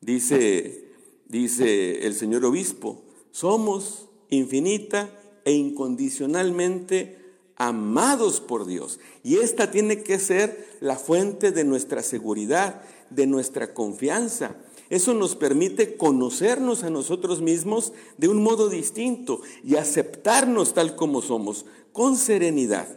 Dice, 0.00 0.84
dice 1.26 2.06
el 2.06 2.14
señor 2.14 2.44
obispo, 2.44 3.02
somos 3.32 4.08
infinita 4.28 5.10
e 5.44 5.52
incondicionalmente 5.52 7.16
amados 7.56 8.40
por 8.40 8.66
Dios. 8.66 9.00
Y 9.22 9.36
esta 9.36 9.70
tiene 9.70 10.02
que 10.02 10.18
ser 10.18 10.78
la 10.80 10.96
fuente 10.96 11.52
de 11.52 11.64
nuestra 11.64 12.02
seguridad, 12.02 12.82
de 13.10 13.26
nuestra 13.26 13.72
confianza. 13.74 14.56
Eso 14.90 15.14
nos 15.14 15.36
permite 15.36 15.96
conocernos 15.96 16.82
a 16.82 16.90
nosotros 16.90 17.40
mismos 17.40 17.92
de 18.18 18.28
un 18.28 18.42
modo 18.42 18.68
distinto 18.68 19.40
y 19.64 19.76
aceptarnos 19.76 20.74
tal 20.74 20.96
como 20.96 21.22
somos, 21.22 21.64
con 21.92 22.16
serenidad. 22.16 22.88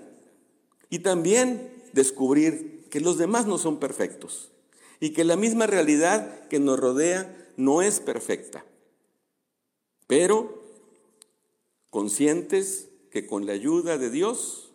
Y 0.90 1.00
también 1.00 1.72
descubrir 1.94 2.73
que 2.94 3.00
los 3.00 3.18
demás 3.18 3.48
no 3.48 3.58
son 3.58 3.80
perfectos 3.80 4.52
y 5.00 5.14
que 5.14 5.24
la 5.24 5.36
misma 5.36 5.66
realidad 5.66 6.48
que 6.48 6.60
nos 6.60 6.80
rodea 6.80 7.52
no 7.58 7.82
es 7.82 8.00
perfecta. 8.00 8.64
Pero 10.06 10.62
conscientes 11.90 12.90
que 13.10 13.26
con 13.26 13.48
la 13.48 13.54
ayuda 13.54 13.98
de 13.98 14.12
Dios 14.12 14.74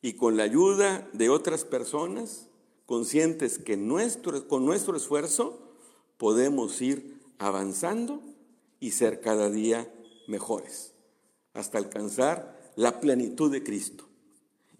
y 0.00 0.12
con 0.12 0.36
la 0.36 0.44
ayuda 0.44 1.10
de 1.12 1.28
otras 1.28 1.64
personas, 1.64 2.46
conscientes 2.86 3.58
que 3.58 3.74
con 4.46 4.64
nuestro 4.64 4.96
esfuerzo 4.96 5.74
podemos 6.18 6.80
ir 6.80 7.20
avanzando 7.38 8.22
y 8.78 8.92
ser 8.92 9.20
cada 9.20 9.50
día 9.50 9.92
mejores, 10.28 10.92
hasta 11.52 11.78
alcanzar 11.78 12.72
la 12.76 13.00
plenitud 13.00 13.50
de 13.50 13.64
Cristo. 13.64 14.09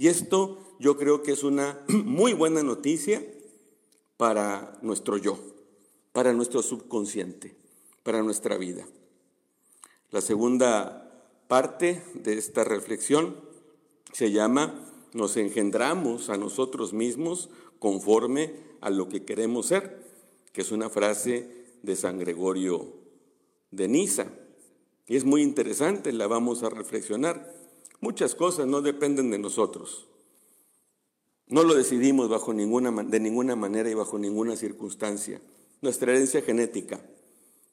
Y 0.00 0.08
esto 0.08 0.56
yo 0.78 0.96
creo 0.96 1.22
que 1.22 1.32
es 1.32 1.44
una 1.44 1.78
muy 1.88 2.32
buena 2.32 2.62
noticia 2.62 3.22
para 4.16 4.78
nuestro 4.80 5.18
yo, 5.18 5.38
para 6.12 6.32
nuestro 6.32 6.62
subconsciente, 6.62 7.54
para 8.02 8.22
nuestra 8.22 8.56
vida. 8.56 8.86
La 10.10 10.22
segunda 10.22 11.22
parte 11.48 12.02
de 12.14 12.32
esta 12.32 12.64
reflexión 12.64 13.36
se 14.10 14.32
llama 14.32 14.90
Nos 15.12 15.36
engendramos 15.36 16.30
a 16.30 16.38
nosotros 16.38 16.94
mismos 16.94 17.50
conforme 17.78 18.54
a 18.80 18.88
lo 18.88 19.10
que 19.10 19.26
queremos 19.26 19.66
ser, 19.66 20.02
que 20.54 20.62
es 20.62 20.72
una 20.72 20.88
frase 20.88 21.46
de 21.82 21.94
San 21.94 22.18
Gregorio 22.18 22.86
de 23.70 23.86
Niza. 23.86 24.28
Y 25.06 25.16
es 25.16 25.24
muy 25.26 25.42
interesante, 25.42 26.10
la 26.14 26.26
vamos 26.26 26.62
a 26.62 26.70
reflexionar. 26.70 27.59
Muchas 28.00 28.34
cosas 28.34 28.66
no 28.66 28.80
dependen 28.80 29.30
de 29.30 29.38
nosotros. 29.38 30.06
No 31.46 31.64
lo 31.64 31.74
decidimos 31.74 32.28
bajo 32.28 32.54
ninguna, 32.54 32.90
de 33.02 33.20
ninguna 33.20 33.56
manera 33.56 33.90
y 33.90 33.94
bajo 33.94 34.18
ninguna 34.18 34.56
circunstancia. 34.56 35.40
Nuestra 35.82 36.12
herencia 36.12 36.42
genética, 36.42 37.00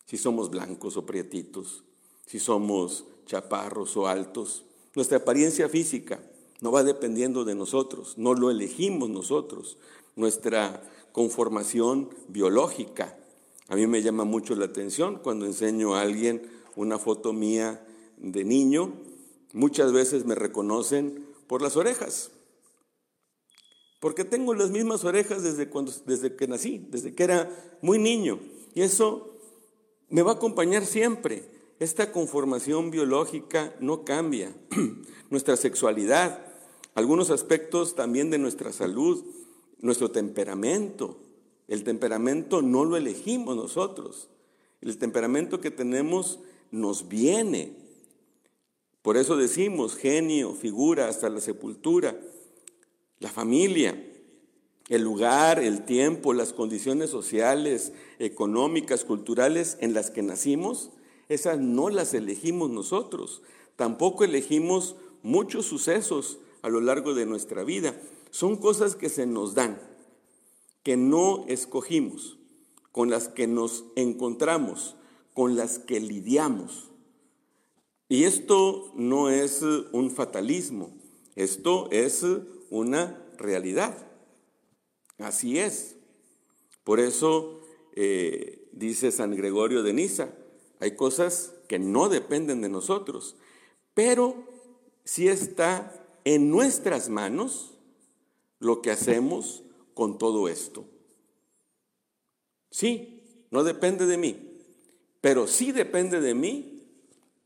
si 0.06 0.18
somos 0.18 0.50
blancos 0.50 0.98
o 0.98 1.06
prietitos, 1.06 1.84
si 2.26 2.40
somos 2.40 3.06
chaparros 3.26 3.96
o 3.96 4.08
altos, 4.08 4.66
nuestra 4.96 5.20
apariencia 5.20 5.70
física 5.70 6.20
no 6.60 6.72
va 6.72 6.84
dependiendo 6.84 7.46
de 7.46 7.56
nosotros, 7.56 8.18
no 8.18 8.34
lo 8.34 8.50
elegimos 8.50 9.10
nosotros. 9.10 9.78
Nuestra 10.16 10.82
conformación 11.12 12.10
biológica. 12.28 13.18
A 13.68 13.76
mí 13.76 13.86
me 13.86 14.02
llama 14.02 14.24
mucho 14.24 14.56
la 14.56 14.66
atención 14.66 15.20
cuando 15.22 15.46
enseño 15.46 15.96
a 15.96 16.02
alguien 16.02 16.50
una 16.76 16.98
foto 16.98 17.34
mía 17.34 17.86
de 18.18 18.44
niño 18.44 18.94
Muchas 19.58 19.92
veces 19.92 20.24
me 20.24 20.36
reconocen 20.36 21.26
por 21.48 21.64
las 21.64 21.78
orejas, 21.78 22.30
porque 24.00 24.24
tengo 24.24 24.54
las 24.54 24.70
mismas 24.70 25.04
orejas 25.04 25.42
desde, 25.42 25.68
cuando, 25.68 25.92
desde 26.06 26.36
que 26.36 26.48
nací, 26.48 26.86
desde 26.92 27.16
que 27.16 27.24
era 27.24 27.50
muy 27.82 27.98
niño. 27.98 28.40
Y 28.76 28.84
eso 28.84 29.34
me 30.10 30.22
va 30.22 30.34
a 30.34 30.36
acompañar 30.36 30.86
siempre. 30.86 31.50
Esta 31.80 32.12
conformación 32.12 32.92
biológica 32.92 33.76
no 33.80 34.06
cambia. 34.06 34.56
nuestra 35.32 35.58
sexualidad, 35.58 36.40
algunos 36.94 37.32
aspectos 37.32 37.96
también 37.96 38.30
de 38.30 38.38
nuestra 38.38 38.72
salud, 38.72 39.26
nuestro 39.80 40.12
temperamento. 40.12 41.18
El 41.68 41.84
temperamento 41.84 42.62
no 42.62 42.86
lo 42.86 42.96
elegimos 42.96 43.56
nosotros. 43.56 44.30
El 44.82 45.00
temperamento 45.00 45.60
que 45.60 45.72
tenemos 45.72 46.38
nos 46.70 47.08
viene. 47.08 47.87
Por 49.08 49.16
eso 49.16 49.38
decimos 49.38 49.96
genio, 49.96 50.54
figura 50.54 51.08
hasta 51.08 51.30
la 51.30 51.40
sepultura, 51.40 52.20
la 53.20 53.30
familia, 53.30 54.06
el 54.90 55.02
lugar, 55.02 55.60
el 55.60 55.86
tiempo, 55.86 56.34
las 56.34 56.52
condiciones 56.52 57.10
sociales, 57.10 57.94
económicas, 58.20 59.06
culturales 59.06 59.78
en 59.80 59.94
las 59.94 60.12
que 60.12 60.24
nacimos, 60.24 60.90
esas 61.30 61.58
no 61.58 61.88
las 61.88 62.14
elegimos 62.14 62.70
nosotros. 62.70 63.44
Tampoco 63.78 64.26
elegimos 64.26 64.98
muchos 65.24 65.66
sucesos 65.66 66.40
a 66.62 66.68
lo 66.68 66.82
largo 66.82 67.14
de 67.14 67.26
nuestra 67.26 67.64
vida. 67.64 67.96
Son 68.30 68.58
cosas 68.58 68.98
que 68.98 69.08
se 69.08 69.26
nos 69.26 69.54
dan, 69.54 69.80
que 70.84 70.98
no 70.98 71.46
escogimos, 71.48 72.40
con 72.92 73.10
las 73.10 73.30
que 73.30 73.48
nos 73.48 73.86
encontramos, 73.96 74.98
con 75.34 75.56
las 75.56 75.80
que 75.80 76.02
lidiamos. 76.02 76.90
Y 78.10 78.24
esto 78.24 78.94
no 78.96 79.30
es 79.30 79.62
un 79.62 80.12
fatalismo, 80.12 80.96
esto 81.36 81.90
es 81.92 82.26
una 82.70 83.22
realidad. 83.38 84.08
Así 85.18 85.60
es. 85.60 85.96
Por 86.84 87.00
eso 87.00 87.62
eh, 87.96 88.70
dice 88.72 89.12
San 89.12 89.36
Gregorio 89.36 89.84
de 89.84 89.94
Niza, 89.94 90.30
hay 90.80 90.96
cosas 90.96 91.54
que 91.68 91.80
no 91.80 92.08
dependen 92.08 92.62
de 92.62 92.70
nosotros, 92.70 93.36
pero 93.94 94.46
sí 95.04 95.28
está 95.28 96.08
en 96.24 96.50
nuestras 96.50 97.10
manos 97.10 97.74
lo 98.60 98.82
que 98.82 98.92
hacemos 98.92 99.64
con 99.94 100.18
todo 100.18 100.48
esto. 100.48 100.86
Sí, 102.70 103.24
no 103.52 103.64
depende 103.64 104.06
de 104.06 104.18
mí, 104.18 104.62
pero 105.20 105.48
sí 105.48 105.72
depende 105.72 106.22
de 106.22 106.36
mí 106.36 106.77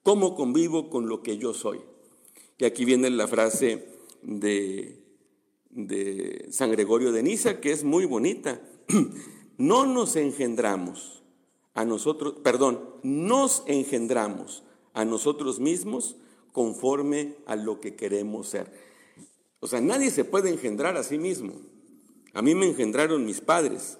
¿Cómo 0.04 0.36
convivo 0.36 0.90
con 0.90 1.08
lo 1.08 1.22
que 1.22 1.38
yo 1.38 1.54
soy? 1.54 1.82
Y 2.58 2.66
aquí 2.66 2.86
viene 2.86 3.10
la 3.10 3.28
frase 3.28 3.88
de, 4.22 5.00
San 6.52 6.72
Gregorio 6.72 7.12
de 7.12 7.24
Niza, 7.24 7.60
que 7.60 7.72
es 7.72 7.84
muy 7.84 8.06
bonita. 8.06 8.62
No 9.58 9.86
nos 9.86 10.16
engendramos 10.16 11.22
a 11.76 11.86
nosotros, 11.86 12.36
perdón, 12.44 12.80
nos 13.04 13.62
engendramos 13.68 14.64
a 14.94 15.06
nosotros 15.06 15.60
mismos 15.60 16.16
conforme 16.52 17.36
a 17.46 17.56
lo 17.56 17.80
que 17.80 17.96
queremos 17.96 18.48
ser. 18.48 18.72
O 19.60 19.68
sea, 19.68 19.80
nadie 19.80 20.10
se 20.10 20.26
puede 20.26 20.50
engendrar 20.50 20.98
a 20.98 21.04
sí 21.04 21.20
mismo. 21.20 21.54
A 22.34 22.42
mí 22.42 22.56
me 22.56 22.66
engendraron 22.66 23.24
mis 23.24 23.40
padres 23.40 24.00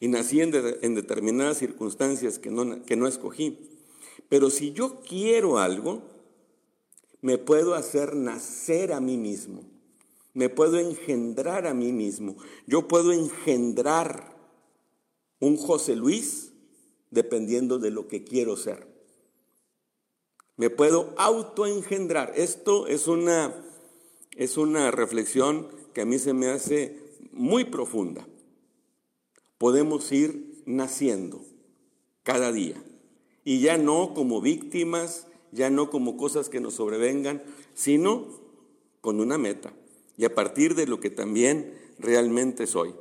y 0.00 0.08
nací 0.08 0.40
en, 0.40 0.50
determinadas 0.50 1.58
circunstancias 1.58 2.40
que 2.40 2.50
no, 2.50 2.84
que 2.84 2.96
no 2.96 3.06
escogí. 3.06 3.56
Pero 4.30 4.48
si 4.48 4.72
yo 4.72 5.00
quiero 5.00 5.58
algo, 5.58 6.02
me 7.20 7.36
puedo 7.36 7.74
hacer 7.74 8.14
nacer 8.14 8.92
a 8.92 9.00
mí 9.00 9.18
mismo. 9.18 9.64
Me 10.34 10.48
puedo 10.48 10.78
engendrar 10.78 11.66
a 11.66 11.74
mí 11.74 11.92
mismo. 11.92 12.36
Yo 12.64 12.86
puedo 12.86 13.12
engendrar 13.12 14.36
un 15.40 15.56
José 15.56 15.96
Luis 15.96 16.52
dependiendo 17.10 17.80
de 17.80 17.90
lo 17.90 18.06
que 18.06 18.22
quiero 18.22 18.56
ser. 18.56 18.86
Me 20.56 20.70
puedo 20.70 21.12
autoengendrar. 21.16 22.32
Esto 22.36 22.86
es 22.86 23.08
una, 23.08 23.52
es 24.36 24.56
una 24.56 24.92
reflexión 24.92 25.66
que 25.92 26.02
a 26.02 26.06
mí 26.06 26.20
se 26.20 26.34
me 26.34 26.46
hace 26.46 27.02
muy 27.32 27.64
profunda. 27.64 28.28
Podemos 29.58 30.12
ir 30.12 30.62
naciendo 30.66 31.42
cada 32.22 32.52
día 32.52 32.80
y 33.50 33.58
ya 33.58 33.78
no 33.78 34.14
como 34.14 34.40
víctimas, 34.40 35.26
ya 35.50 35.70
no 35.70 35.90
como 35.90 36.16
cosas 36.16 36.48
que 36.48 36.60
nos 36.60 36.74
sobrevengan, 36.74 37.42
sino 37.74 38.28
con 39.00 39.18
una 39.18 39.38
meta 39.38 39.72
y 40.16 40.24
a 40.24 40.32
partir 40.36 40.76
de 40.76 40.86
lo 40.86 41.00
que 41.00 41.10
también 41.10 41.74
realmente 41.98 42.68
soy. 42.68 42.94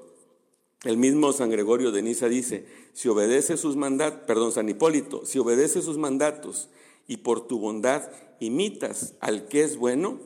El 0.85 0.97
mismo 0.97 1.33
San 1.33 1.51
Gregorio 1.51 1.91
de 1.91 2.01
Niza 2.01 2.29
dice, 2.29 2.65
si 2.93 3.09
obedece 3.09 3.57
sus 3.57 3.75
mandatos, 3.75 4.21
perdón, 4.25 4.51
San 4.51 4.67
Hipólito, 4.67 5.23
si 5.23 5.37
obedece 5.37 5.83
sus 5.83 5.99
mandatos 5.99 6.69
y 7.07 7.17
por 7.17 7.45
tu 7.45 7.59
bondad 7.59 8.09
imitas 8.39 9.13
al 9.19 9.49
que 9.49 9.61
es 9.61 9.77
bueno, 9.77 10.17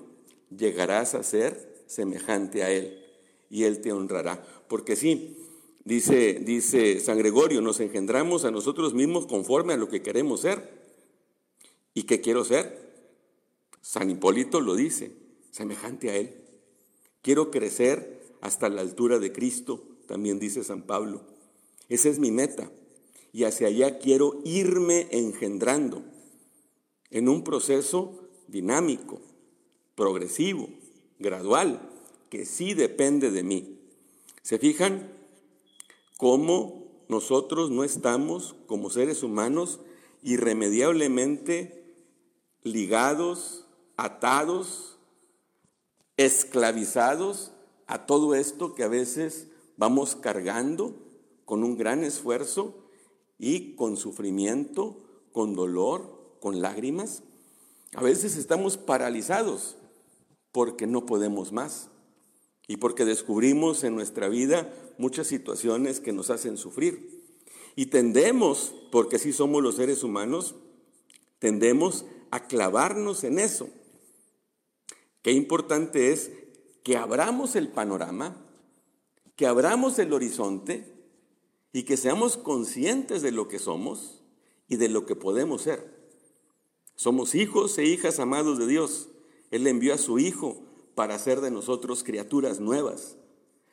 llegarás 0.58 1.16
a 1.16 1.24
ser 1.24 1.84
semejante 1.86 2.64
a 2.64 2.72
él 2.72 2.98
y 3.50 3.66
él 3.66 3.82
te 3.82 3.92
honrará. 3.92 4.42
Porque 4.70 4.96
sí, 4.96 5.38
dice, 5.86 6.36
dice 6.36 7.00
San 7.00 7.17
Gregorio, 7.17 7.62
nos 7.62 7.80
engendramos 7.80 8.46
a 8.46 8.52
nosotros 8.52 8.93
mismos 8.93 9.28
conforme 9.28 9.74
a 9.74 9.78
lo 9.78 9.89
que 9.89 10.02
queremos 10.02 10.41
ser. 10.41 10.84
¿Y 11.93 12.04
qué 12.04 12.22
quiero 12.22 12.43
ser? 12.43 12.84
San 13.82 14.10
Hipólito 14.10 14.62
lo 14.62 14.76
dice, 14.76 15.12
semejante 15.52 16.10
a 16.10 16.15
él. 16.15 16.36
Quiero 17.22 17.52
crecer 17.52 18.22
hasta 18.41 18.69
la 18.69 18.82
altura 18.82 19.19
de 19.19 19.32
Cristo, 19.32 19.84
también 20.08 20.39
dice 20.39 20.63
San 20.63 20.84
Pablo. 20.84 21.22
Esa 21.89 22.10
es 22.10 22.19
mi 22.19 22.32
meta. 22.32 22.72
Y 23.32 23.46
hacia 23.46 23.67
allá 23.67 24.00
quiero 24.00 24.41
irme 24.43 25.08
engendrando 25.12 26.04
en 27.10 27.30
un 27.30 27.43
proceso 27.43 28.28
dinámico, 28.48 29.22
progresivo, 29.96 30.69
gradual, 31.19 31.89
que 32.30 32.46
sí 32.46 32.74
depende 32.74 33.32
de 33.32 33.43
mí. 33.43 33.80
¿Se 34.41 34.60
fijan 34.60 35.10
cómo 36.24 37.04
nosotros 37.10 37.70
no 37.70 37.84
estamos 37.84 38.56
como 38.66 38.90
seres 38.90 39.24
humanos 39.24 39.82
irremediablemente 40.22 41.98
ligados, 42.62 43.68
atados 43.98 44.98
esclavizados 46.16 47.52
a 47.88 48.06
todo 48.06 48.36
esto 48.36 48.74
que 48.74 48.84
a 48.86 48.88
veces 48.88 49.50
vamos 49.76 50.16
cargando 50.16 50.96
con 51.44 51.62
un 51.62 51.76
gran 51.76 52.06
esfuerzo 52.06 52.88
y 53.38 53.76
con 53.76 53.98
sufrimiento, 53.98 55.04
con 55.34 55.56
dolor, 55.56 56.38
con 56.40 56.62
lágrimas. 56.62 57.24
A 57.96 58.02
veces 58.02 58.38
estamos 58.38 58.78
paralizados 58.78 59.76
porque 60.54 60.88
no 60.88 61.06
podemos 61.06 61.52
más 61.52 61.90
y 62.74 62.78
porque 62.78 63.06
descubrimos 63.06 63.84
en 63.84 63.94
nuestra 63.94 64.30
vida 64.30 64.74
muchas 64.98 65.28
situaciones 65.28 66.00
que 66.00 66.12
nos 66.12 66.32
hacen 66.32 66.58
sufrir. 66.58 67.22
Y 67.76 67.86
tendemos, 67.86 68.74
porque 68.92 69.20
si 69.20 69.32
somos 69.32 69.62
los 69.62 69.76
seres 69.76 70.04
humanos, 70.04 70.56
tendemos 71.38 72.06
a 72.32 72.48
clavarnos 72.48 73.24
en 73.24 73.38
eso 73.38 73.70
Qué 75.22 75.34
importante 75.34 76.12
es 76.12 76.32
que 76.84 76.98
abramos 76.98 77.56
el 77.56 77.68
panorama, 77.68 78.44
que 79.36 79.46
abramos 79.46 80.00
el 80.00 80.12
horizonte 80.12 80.92
y 81.74 81.84
que 81.84 81.96
seamos 81.96 82.38
conscientes 82.38 83.22
de 83.22 83.32
lo 83.32 83.48
que 83.48 83.60
somos 83.60 84.24
y 84.68 84.78
de 84.78 84.90
lo 84.90 85.06
que 85.06 85.16
podemos 85.16 85.62
ser. 85.62 85.96
Somos 86.96 87.36
hijos 87.36 87.78
e 87.78 87.86
hijas 87.86 88.20
amados 88.20 88.58
de 88.58 88.66
Dios. 88.66 89.10
Él 89.52 89.68
envió 89.68 89.94
a 89.94 90.00
su 90.00 90.18
Hijo 90.18 90.73
para 90.96 91.16
hacer 91.16 91.42
de 91.42 91.52
nosotros 91.52 92.04
criaturas 92.04 92.60
nuevas. 92.60 93.18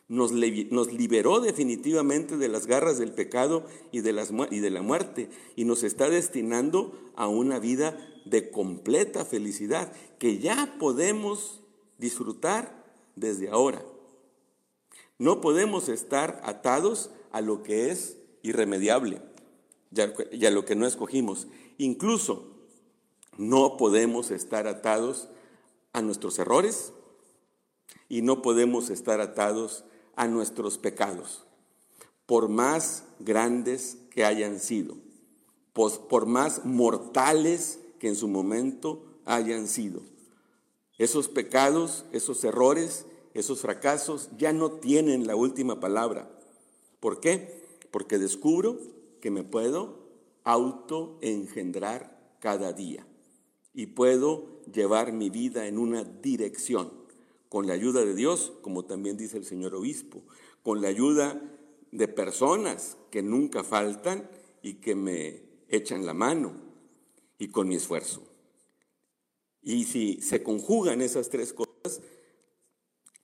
Nos, 0.09 0.33
liberó 0.33 1.39
definitivamente 1.39 2.37
de 2.37 2.49
las 2.49 2.67
garras 2.67 2.99
del 2.99 3.13
pecado 3.13 3.65
y 3.93 4.01
de, 4.01 4.13
las, 4.13 4.33
y 4.51 4.59
de 4.59 4.71
la 4.71 4.83
muerte 4.83 5.31
y 5.55 5.65
nos 5.65 5.85
está 5.85 6.11
destinando 6.11 6.99
a 7.15 7.29
una 7.29 7.61
vida 7.61 7.97
de 8.25 8.51
completa 8.51 9.25
felicidad 9.25 9.93
que 10.19 10.39
ya 10.39 10.75
podemos 10.81 11.61
disfrutar 11.99 12.85
desde 13.15 13.51
ahora. 13.51 13.85
No 15.19 15.41
podemos 15.41 15.89
estar 15.89 16.41
atados 16.43 17.11
a 17.31 17.41
lo 17.41 17.63
que 17.63 17.91
es 17.91 18.17
irremediable 18.43 19.23
y 20.33 20.47
a 20.47 20.51
lo 20.51 20.65
que 20.65 20.75
no 20.75 20.89
escogimos. 20.89 21.47
Incluso 21.79 22.51
no 23.39 23.77
podemos 23.77 24.33
estar 24.33 24.67
atados 24.67 25.29
a 25.93 26.03
nuestros 26.03 26.39
errores 26.41 26.93
y 28.09 28.22
no 28.22 28.42
podemos 28.42 28.90
estar 28.90 29.20
atados 29.20 29.85
a 30.16 30.26
nuestros 30.26 30.79
pecados, 30.79 31.44
por 32.26 32.48
más 32.48 33.05
grandes 33.18 33.98
que 34.11 34.24
hayan 34.24 34.61
sido, 34.61 34.96
por, 35.72 36.26
más 36.26 36.64
mortales 36.64 37.79
que 37.98 38.09
en 38.09 38.16
su 38.16 38.29
momento 38.29 39.05
hayan 39.24 39.68
sido. 39.68 40.03
Esos 40.98 41.29
pecados, 41.29 42.05
esos 42.12 42.44
errores, 42.44 43.07
esos 43.33 43.61
fracasos 43.61 44.29
ya 44.37 44.53
no 44.53 44.72
tienen 44.72 45.26
la 45.26 45.37
última 45.37 45.81
palabra. 45.81 46.31
¿Por 46.98 47.20
qué? 47.20 47.64
Porque 47.90 48.18
descubro 48.18 48.79
que 49.20 49.31
me 49.31 49.42
puedo 49.42 50.00
autoengendrar 50.44 52.37
cada 52.40 52.72
día 52.72 53.07
y 53.72 53.87
puedo 53.87 54.62
llevar 54.72 55.12
mi 55.12 55.31
vida 55.31 55.66
en 55.66 55.79
una 55.79 56.05
dirección, 56.05 56.92
con 57.51 57.67
la 57.67 57.75
ayuda 57.75 58.05
de 58.05 58.15
Dios, 58.15 58.53
como 58.63 58.85
también 58.85 59.17
dice 59.19 59.37
el 59.37 59.45
señor 59.45 59.75
obispo, 59.75 60.23
con 60.63 60.81
la 60.81 60.89
ayuda 60.89 61.43
de 61.91 62.07
personas 62.07 62.97
que 63.11 63.23
nunca 63.23 63.65
faltan 63.65 64.31
y 64.63 64.75
que 64.75 64.95
me 64.95 65.43
echan 65.69 66.07
la 66.07 66.15
mano, 66.15 66.55
y 67.39 67.49
con 67.49 67.67
mi 67.67 67.75
esfuerzo. 67.75 68.23
Y 69.63 69.85
si 69.85 70.23
se 70.23 70.45
conjugan 70.45 71.03
esas 71.03 71.29
tres 71.29 71.53
cosas, 71.53 72.01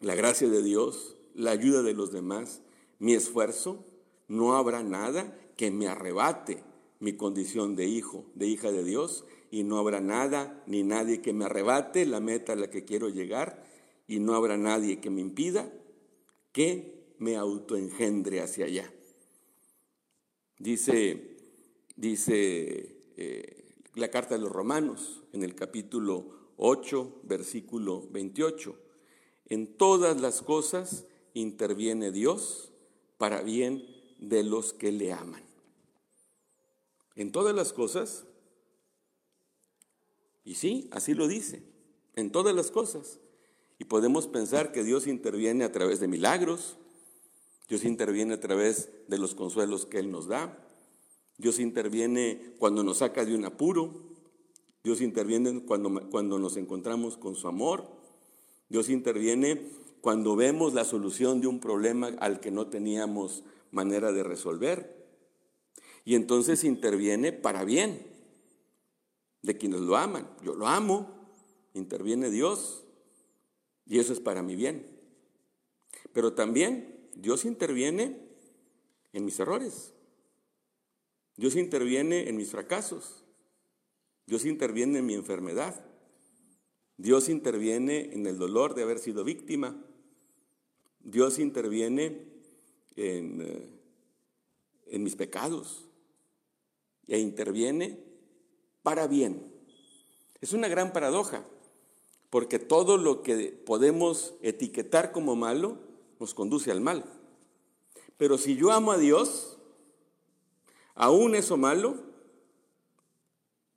la 0.01 0.17
gracia 0.17 0.49
de 0.49 0.63
Dios, 0.63 1.17
la 1.35 1.53
ayuda 1.53 1.83
de 1.83 1.95
los 1.95 2.11
demás, 2.11 2.63
mi 2.99 3.15
esfuerzo, 3.15 3.87
no 4.27 4.57
habrá 4.57 4.83
nada 4.83 5.39
que 5.57 5.71
me 5.71 5.87
arrebate 5.87 6.65
mi 6.99 7.13
condición 7.13 7.77
de 7.77 7.87
hijo, 7.87 8.25
de 8.35 8.49
hija 8.49 8.73
de 8.73 8.83
Dios, 8.83 9.25
y 9.53 9.63
no 9.63 9.79
habrá 9.79 10.01
nada 10.01 10.65
ni 10.67 10.83
nadie 10.83 11.23
que 11.23 11.33
me 11.33 11.45
arrebate 11.45 12.07
la 12.07 12.19
meta 12.19 12.55
a 12.55 12.57
la 12.57 12.71
que 12.71 12.85
quiero 12.85 13.09
llegar, 13.09 13.65
y 14.07 14.21
no 14.21 14.35
habrá 14.35 14.57
nadie 14.57 15.01
que 15.01 15.11
me 15.11 15.21
impida 15.21 15.73
que 16.53 17.15
me 17.19 17.37
autoengendre 17.37 18.41
hacia 18.41 18.67
allá. 18.67 18.91
Dice, 20.59 21.37
dice 21.97 23.13
eh, 23.17 23.75
la 23.95 24.11
carta 24.11 24.37
de 24.37 24.41
los 24.41 24.53
romanos 24.53 25.23
en 25.33 25.43
el 25.43 25.55
capítulo 25.55 26.53
8, 26.57 27.21
versículo 27.25 28.09
28. 28.11 28.75
En 29.49 29.77
todas 29.77 30.21
las 30.21 30.43
cosas 30.43 31.05
interviene 31.35 32.11
Dios 32.11 32.73
para 33.19 33.43
bien 33.43 33.85
de 34.19 34.43
los 34.43 34.73
que 34.73 34.93
le 34.93 35.13
aman. 35.13 35.43
En 37.17 37.33
todas 37.33 37.55
las 37.55 37.73
cosas, 37.73 38.25
y 40.45 40.55
sí, 40.55 40.89
así 40.91 41.15
lo 41.15 41.29
dice, 41.29 41.63
en 42.15 42.31
todas 42.31 42.55
las 42.55 42.71
cosas. 42.71 43.21
Y 43.79 43.85
podemos 43.85 44.27
pensar 44.27 44.73
que 44.73 44.85
Dios 44.85 45.07
interviene 45.07 45.65
a 45.65 45.73
través 45.73 46.01
de 46.01 46.09
milagros, 46.09 46.77
Dios 47.69 47.85
interviene 47.85 48.35
a 48.35 48.41
través 48.41 48.91
de 49.09 49.19
los 49.19 49.35
consuelos 49.35 49.87
que 49.87 49.99
Él 49.99 50.11
nos 50.11 50.29
da, 50.29 50.67
Dios 51.39 51.59
interviene 51.59 52.55
cuando 52.59 52.83
nos 52.83 52.99
saca 52.99 53.25
de 53.25 53.35
un 53.35 53.45
apuro. 53.45 53.93
Dios 54.83 55.01
interviene 55.01 55.65
cuando, 55.65 56.09
cuando 56.11 56.39
nos 56.39 56.57
encontramos 56.57 57.17
con 57.17 57.35
su 57.35 57.49
amor. 57.49 57.87
Dios 58.69 58.89
interviene 58.89 59.71
cuando 60.01 60.37
vemos 60.37 60.73
la 60.73 60.85
solución 60.85 61.41
de 61.41 61.47
un 61.47 61.61
problema 61.61 62.09
al 62.21 62.41
que 62.41 62.51
no 62.51 62.69
teníamos 62.69 63.45
manera 63.71 64.13
de 64.13 64.23
resolver. 64.23 64.97
Y 66.05 66.15
entonces 66.15 66.65
interviene 66.65 67.33
para 67.33 67.65
bien. 67.65 68.15
de 69.43 69.57
quienes 69.57 69.81
lo 69.81 69.97
aman. 69.97 70.29
Yo 70.43 70.55
lo 70.55 70.67
amo, 70.67 71.09
interviene 71.75 72.31
Dios 72.31 72.86
y 73.87 73.99
eso 73.99 74.13
es 74.13 74.21
para 74.21 74.43
mi 74.43 74.57
bien. 74.57 74.87
Pero 76.13 76.35
también 76.35 77.11
Dios 77.15 77.45
interviene 77.45 78.19
en 79.13 79.25
mis 79.25 79.39
errores. 79.39 79.93
Dios 81.37 81.57
interviene 81.57 82.29
en 82.29 82.37
mis 82.37 82.51
fracasos. 82.51 83.25
Dios 84.27 84.45
interviene 84.45 84.99
en 84.99 85.07
mi 85.07 85.15
enfermedad. 85.15 85.85
Dios 86.97 87.29
interviene 87.29 88.13
en 88.13 88.27
el 88.27 88.39
dolor 88.39 88.75
de 88.75 88.83
haber 88.83 88.99
sido 88.99 89.23
víctima. 89.23 89.77
Dios 91.01 91.39
interviene 91.39 92.27
en, 92.97 93.41
eh, 94.87 94.99
mis 94.99 95.15
pecados 95.15 95.87
e 97.07 97.19
interviene 97.19 97.99
para 98.83 99.07
bien. 99.07 99.53
Es 100.41 100.53
una 100.53 100.69
gran 100.69 100.93
paradoja, 100.93 101.47
porque 102.31 102.59
todo 102.59 102.97
lo 102.97 103.23
que 103.23 103.49
podemos 103.65 104.35
etiquetar 104.43 105.13
como 105.13 105.37
malo 105.37 105.79
nos 106.19 106.35
conduce 106.35 106.71
al 106.71 106.81
mal. 106.81 107.05
Pero 108.17 108.39
si 108.39 108.57
yo 108.57 108.73
amo 108.73 108.93
a 108.93 108.99
Dios, 108.99 109.59
aún 110.95 111.35
eso 111.35 111.57
malo 111.57 111.97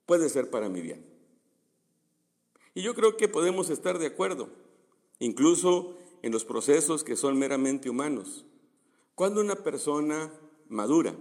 puede 0.06 0.28
ser 0.28 0.50
para 0.50 0.68
mi 0.68 0.80
bien. 0.80 1.04
Y 2.74 2.82
yo 2.82 2.94
creo 2.94 3.16
que 3.16 3.28
podemos 3.28 3.70
estar 3.70 3.98
de 3.98 4.06
acuerdo, 4.06 4.48
incluso 5.18 5.96
en 6.22 6.32
los 6.32 6.44
procesos 6.44 7.04
que 7.04 7.16
son 7.16 7.38
meramente 7.38 7.90
humanos. 7.90 8.44
Cuando 9.14 9.40
una 9.40 9.56
persona 9.56 10.32
madura, 10.68 11.14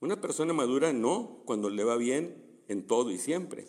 una 0.00 0.20
persona 0.20 0.52
madura 0.52 0.92
no 0.92 1.42
cuando 1.44 1.68
le 1.68 1.84
va 1.84 1.96
bien 1.96 2.42
en 2.68 2.86
todo 2.86 3.10
y 3.10 3.18
siempre. 3.18 3.66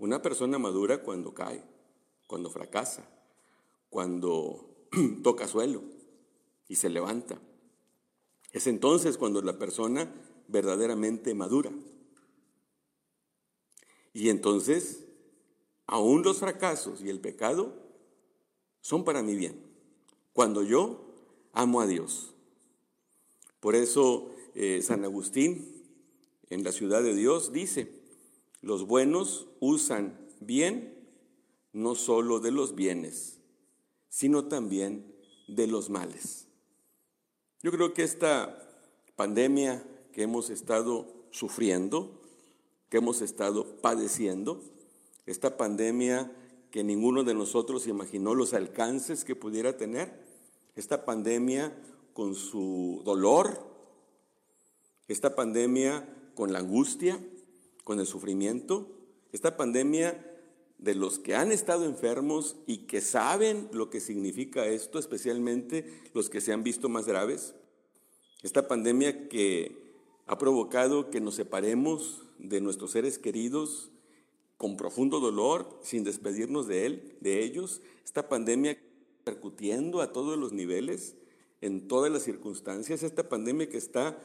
Una 0.00 0.22
persona 0.22 0.58
madura 0.58 1.02
cuando 1.02 1.34
cae, 1.34 1.62
cuando 2.26 2.48
fracasa, 2.48 3.06
cuando 3.90 4.86
toca 5.22 5.46
suelo 5.46 5.82
y 6.68 6.76
se 6.76 6.88
levanta. 6.88 7.38
Es 8.50 8.66
entonces 8.66 9.18
cuando 9.18 9.42
la 9.42 9.58
persona 9.58 10.10
verdaderamente 10.48 11.34
madura. 11.34 11.70
Y 14.14 14.30
entonces, 14.30 15.04
aún 15.86 16.22
los 16.22 16.38
fracasos 16.38 17.02
y 17.02 17.10
el 17.10 17.20
pecado 17.20 17.74
son 18.80 19.04
para 19.04 19.22
mi 19.22 19.36
bien, 19.36 19.62
cuando 20.32 20.62
yo 20.62 21.14
amo 21.52 21.82
a 21.82 21.86
Dios. 21.86 22.34
Por 23.60 23.76
eso 23.76 24.34
eh, 24.54 24.80
San 24.80 25.04
Agustín, 25.04 25.84
en 26.48 26.64
la 26.64 26.72
ciudad 26.72 27.02
de 27.02 27.14
Dios, 27.14 27.52
dice, 27.52 27.99
los 28.62 28.86
buenos 28.86 29.46
usan 29.60 30.18
bien 30.40 30.94
no 31.72 31.94
solo 31.94 32.40
de 32.40 32.50
los 32.50 32.74
bienes, 32.74 33.38
sino 34.08 34.46
también 34.46 35.14
de 35.48 35.66
los 35.66 35.90
males. 35.90 36.46
Yo 37.62 37.70
creo 37.70 37.94
que 37.94 38.02
esta 38.02 38.68
pandemia 39.16 39.84
que 40.12 40.22
hemos 40.22 40.50
estado 40.50 41.06
sufriendo, 41.30 42.20
que 42.88 42.98
hemos 42.98 43.20
estado 43.20 43.76
padeciendo, 43.80 44.62
esta 45.26 45.56
pandemia 45.56 46.32
que 46.70 46.84
ninguno 46.84 47.24
de 47.24 47.34
nosotros 47.34 47.86
imaginó 47.86 48.34
los 48.34 48.54
alcances 48.54 49.24
que 49.24 49.36
pudiera 49.36 49.76
tener, 49.76 50.24
esta 50.76 51.04
pandemia 51.04 51.76
con 52.12 52.34
su 52.34 53.02
dolor, 53.04 53.66
esta 55.08 55.34
pandemia 55.34 56.08
con 56.34 56.52
la 56.52 56.60
angustia, 56.60 57.20
con 57.90 57.98
el 57.98 58.06
sufrimiento, 58.06 58.86
esta 59.32 59.56
pandemia 59.56 60.24
de 60.78 60.94
los 60.94 61.18
que 61.18 61.34
han 61.34 61.50
estado 61.50 61.84
enfermos 61.86 62.54
y 62.64 62.86
que 62.86 63.00
saben 63.00 63.68
lo 63.72 63.90
que 63.90 63.98
significa 63.98 64.64
esto, 64.68 65.00
especialmente 65.00 66.00
los 66.14 66.30
que 66.30 66.40
se 66.40 66.52
han 66.52 66.62
visto 66.62 66.88
más 66.88 67.08
graves, 67.08 67.56
esta 68.44 68.68
pandemia 68.68 69.28
que 69.28 69.92
ha 70.28 70.38
provocado 70.38 71.10
que 71.10 71.20
nos 71.20 71.34
separemos 71.34 72.22
de 72.38 72.60
nuestros 72.60 72.92
seres 72.92 73.18
queridos 73.18 73.90
con 74.56 74.76
profundo 74.76 75.18
dolor, 75.18 75.80
sin 75.82 76.04
despedirnos 76.04 76.68
de 76.68 76.86
él, 76.86 77.16
de 77.20 77.42
ellos, 77.42 77.80
esta 78.04 78.28
pandemia 78.28 78.78
percutiendo 79.24 80.00
a 80.00 80.12
todos 80.12 80.38
los 80.38 80.52
niveles, 80.52 81.16
en 81.60 81.88
todas 81.88 82.12
las 82.12 82.22
circunstancias, 82.22 83.02
esta 83.02 83.28
pandemia 83.28 83.68
que 83.68 83.78
está 83.78 84.16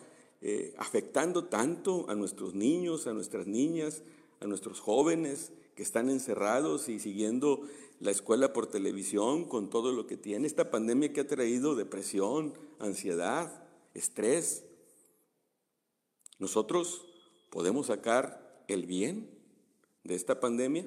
eh, 0.41 0.73
afectando 0.77 1.45
tanto 1.45 2.05
a 2.09 2.15
nuestros 2.15 2.53
niños, 2.53 3.07
a 3.07 3.13
nuestras 3.13 3.47
niñas, 3.47 4.03
a 4.41 4.47
nuestros 4.47 4.79
jóvenes 4.79 5.51
que 5.75 5.83
están 5.83 6.09
encerrados 6.09 6.89
y 6.89 6.99
siguiendo 6.99 7.61
la 7.99 8.11
escuela 8.11 8.53
por 8.53 8.67
televisión 8.67 9.45
con 9.45 9.69
todo 9.69 9.91
lo 9.91 10.07
que 10.07 10.17
tiene, 10.17 10.47
esta 10.47 10.71
pandemia 10.71 11.13
que 11.13 11.21
ha 11.21 11.27
traído 11.27 11.75
depresión, 11.75 12.53
ansiedad, 12.79 13.63
estrés, 13.93 14.63
¿Nosotros 16.39 17.05
podemos 17.49 17.87
sacar 17.87 18.63
el 18.67 18.85
bien 18.85 19.29
de 20.03 20.15
esta 20.15 20.39
pandemia? 20.39 20.85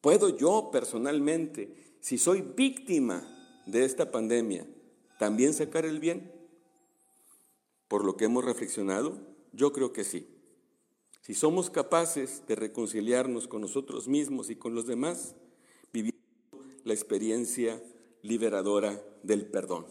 ¿Puedo 0.00 0.36
yo 0.36 0.70
personalmente, 0.70 1.96
si 2.00 2.16
soy 2.16 2.42
víctima 2.42 3.26
de 3.66 3.84
esta 3.84 4.12
pandemia, 4.12 4.66
también 5.18 5.52
sacar 5.52 5.84
el 5.84 5.98
bien? 5.98 6.32
Por 7.88 8.04
lo 8.04 8.16
que 8.16 8.24
hemos 8.24 8.44
reflexionado, 8.44 9.18
yo 9.52 9.72
creo 9.72 9.92
que 9.92 10.04
sí. 10.04 10.28
Si 11.22 11.34
somos 11.34 11.70
capaces 11.70 12.42
de 12.46 12.54
reconciliarnos 12.54 13.48
con 13.48 13.60
nosotros 13.60 14.06
mismos 14.06 14.50
y 14.50 14.56
con 14.56 14.74
los 14.74 14.86
demás, 14.86 15.34
viviendo 15.92 16.20
la 16.84 16.94
experiencia 16.94 17.82
liberadora 18.22 19.02
del 19.22 19.46
perdón. 19.46 19.86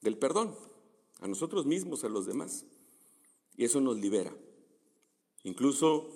Del 0.00 0.16
perdón 0.18 0.56
a 1.20 1.28
nosotros 1.28 1.66
mismos, 1.66 2.04
a 2.04 2.08
los 2.08 2.26
demás. 2.26 2.64
Y 3.56 3.64
eso 3.64 3.80
nos 3.80 3.98
libera. 3.98 4.32
Incluso 5.44 6.10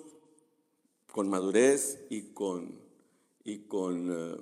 con 1.11 1.29
madurez 1.29 2.05
y 2.09 2.33
con, 2.33 2.79
y 3.43 3.59
con 3.59 4.09
eh, 4.11 4.37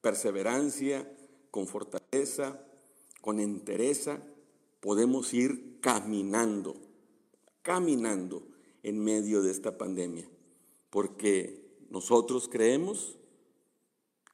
perseverancia, 0.00 1.10
con 1.50 1.66
fortaleza, 1.66 2.64
con 3.20 3.40
entereza, 3.40 4.22
podemos 4.80 5.32
ir 5.34 5.78
caminando, 5.80 6.76
caminando 7.62 8.46
en 8.82 9.02
medio 9.02 9.42
de 9.42 9.50
esta 9.50 9.78
pandemia. 9.78 10.28
Porque 10.90 11.68
nosotros 11.90 12.48
creemos 12.48 13.18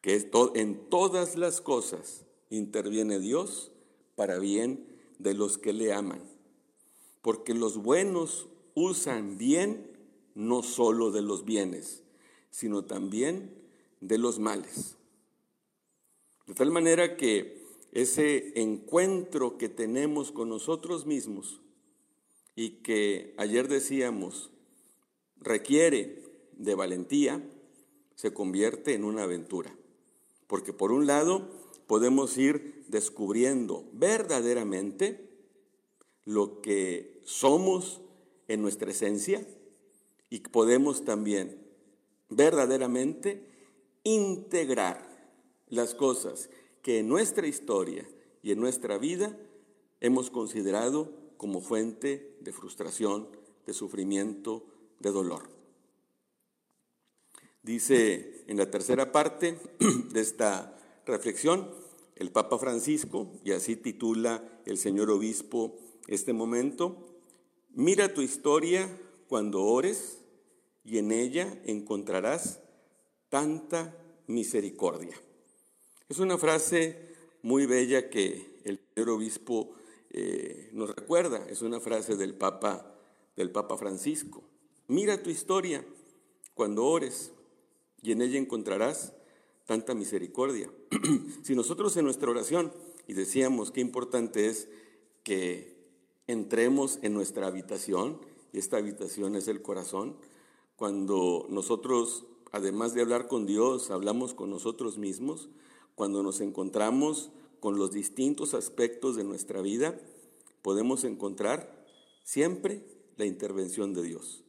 que 0.00 0.30
en 0.54 0.88
todas 0.90 1.36
las 1.36 1.60
cosas 1.60 2.24
interviene 2.50 3.18
Dios 3.18 3.72
para 4.16 4.38
bien 4.38 4.86
de 5.18 5.34
los 5.34 5.58
que 5.58 5.72
le 5.72 5.92
aman, 5.92 6.22
porque 7.22 7.54
los 7.54 7.78
buenos 7.78 8.48
usan 8.74 9.38
bien 9.38 9.90
no 10.34 10.62
solo 10.62 11.10
de 11.10 11.22
los 11.22 11.44
bienes, 11.44 12.02
sino 12.50 12.84
también 12.84 13.54
de 14.00 14.18
los 14.18 14.38
males. 14.38 14.96
De 16.46 16.54
tal 16.54 16.70
manera 16.70 17.16
que 17.16 17.63
ese 17.94 18.60
encuentro 18.60 19.56
que 19.56 19.68
tenemos 19.68 20.32
con 20.32 20.48
nosotros 20.48 21.06
mismos 21.06 21.60
y 22.56 22.82
que 22.82 23.34
ayer 23.38 23.68
decíamos 23.68 24.50
requiere 25.36 26.24
de 26.56 26.74
valentía, 26.74 27.42
se 28.16 28.32
convierte 28.32 28.94
en 28.94 29.04
una 29.04 29.22
aventura. 29.22 29.76
Porque 30.48 30.72
por 30.72 30.90
un 30.90 31.06
lado 31.06 31.48
podemos 31.86 32.36
ir 32.36 32.84
descubriendo 32.88 33.88
verdaderamente 33.92 35.30
lo 36.24 36.60
que 36.62 37.20
somos 37.24 38.00
en 38.48 38.60
nuestra 38.60 38.90
esencia 38.90 39.46
y 40.30 40.40
podemos 40.40 41.04
también 41.04 41.64
verdaderamente 42.28 43.46
integrar 44.02 45.14
las 45.68 45.94
cosas 45.94 46.50
que 46.84 46.98
en 46.98 47.08
nuestra 47.08 47.46
historia 47.46 48.06
y 48.42 48.52
en 48.52 48.60
nuestra 48.60 48.98
vida 48.98 49.34
hemos 50.00 50.28
considerado 50.28 51.10
como 51.38 51.62
fuente 51.62 52.36
de 52.42 52.52
frustración, 52.52 53.26
de 53.66 53.72
sufrimiento, 53.72 54.66
de 55.00 55.10
dolor. 55.10 55.48
Dice 57.62 58.44
en 58.48 58.58
la 58.58 58.70
tercera 58.70 59.12
parte 59.12 59.58
de 60.12 60.20
esta 60.20 60.78
reflexión, 61.06 61.70
el 62.16 62.30
Papa 62.30 62.58
Francisco, 62.58 63.32
y 63.42 63.52
así 63.52 63.76
titula 63.76 64.60
el 64.66 64.76
señor 64.76 65.10
obispo 65.10 65.78
este 66.06 66.34
momento, 66.34 67.06
mira 67.70 68.12
tu 68.12 68.20
historia 68.20 68.94
cuando 69.26 69.62
ores 69.62 70.18
y 70.84 70.98
en 70.98 71.12
ella 71.12 71.62
encontrarás 71.64 72.60
tanta 73.30 73.96
misericordia. 74.26 75.18
Es 76.08 76.18
una 76.18 76.36
frase 76.36 77.14
muy 77.42 77.64
bella 77.66 78.10
que 78.10 78.60
el 78.64 78.78
señor 78.94 79.10
obispo 79.10 79.72
eh, 80.10 80.68
nos 80.72 80.94
recuerda, 80.94 81.46
es 81.48 81.62
una 81.62 81.80
frase 81.80 82.16
del 82.16 82.34
Papa 82.34 82.94
del 83.36 83.50
Papa 83.50 83.76
Francisco. 83.76 84.42
Mira 84.86 85.22
tu 85.22 85.30
historia 85.30 85.84
cuando 86.54 86.84
ores 86.84 87.32
y 88.02 88.12
en 88.12 88.22
ella 88.22 88.38
encontrarás 88.38 89.14
tanta 89.66 89.94
misericordia. 89.94 90.70
si 91.42 91.54
nosotros 91.54 91.96
en 91.96 92.04
nuestra 92.04 92.30
oración, 92.30 92.72
y 93.06 93.14
decíamos 93.14 93.70
qué 93.70 93.80
importante 93.80 94.48
es 94.48 94.68
que 95.22 95.74
entremos 96.26 96.98
en 97.02 97.14
nuestra 97.14 97.46
habitación, 97.46 98.20
y 98.52 98.58
esta 98.58 98.76
habitación 98.76 99.36
es 99.36 99.48
el 99.48 99.62
corazón, 99.62 100.16
cuando 100.76 101.46
nosotros, 101.48 102.26
además 102.52 102.94
de 102.94 103.00
hablar 103.00 103.26
con 103.26 103.46
Dios, 103.46 103.90
hablamos 103.90 104.34
con 104.34 104.50
nosotros 104.50 104.98
mismos, 104.98 105.48
cuando 105.94 106.22
nos 106.22 106.40
encontramos 106.40 107.30
con 107.60 107.78
los 107.78 107.92
distintos 107.92 108.54
aspectos 108.54 109.16
de 109.16 109.24
nuestra 109.24 109.62
vida, 109.62 109.98
podemos 110.62 111.04
encontrar 111.04 111.86
siempre 112.22 112.84
la 113.16 113.26
intervención 113.26 113.94
de 113.94 114.02
Dios. 114.02 114.44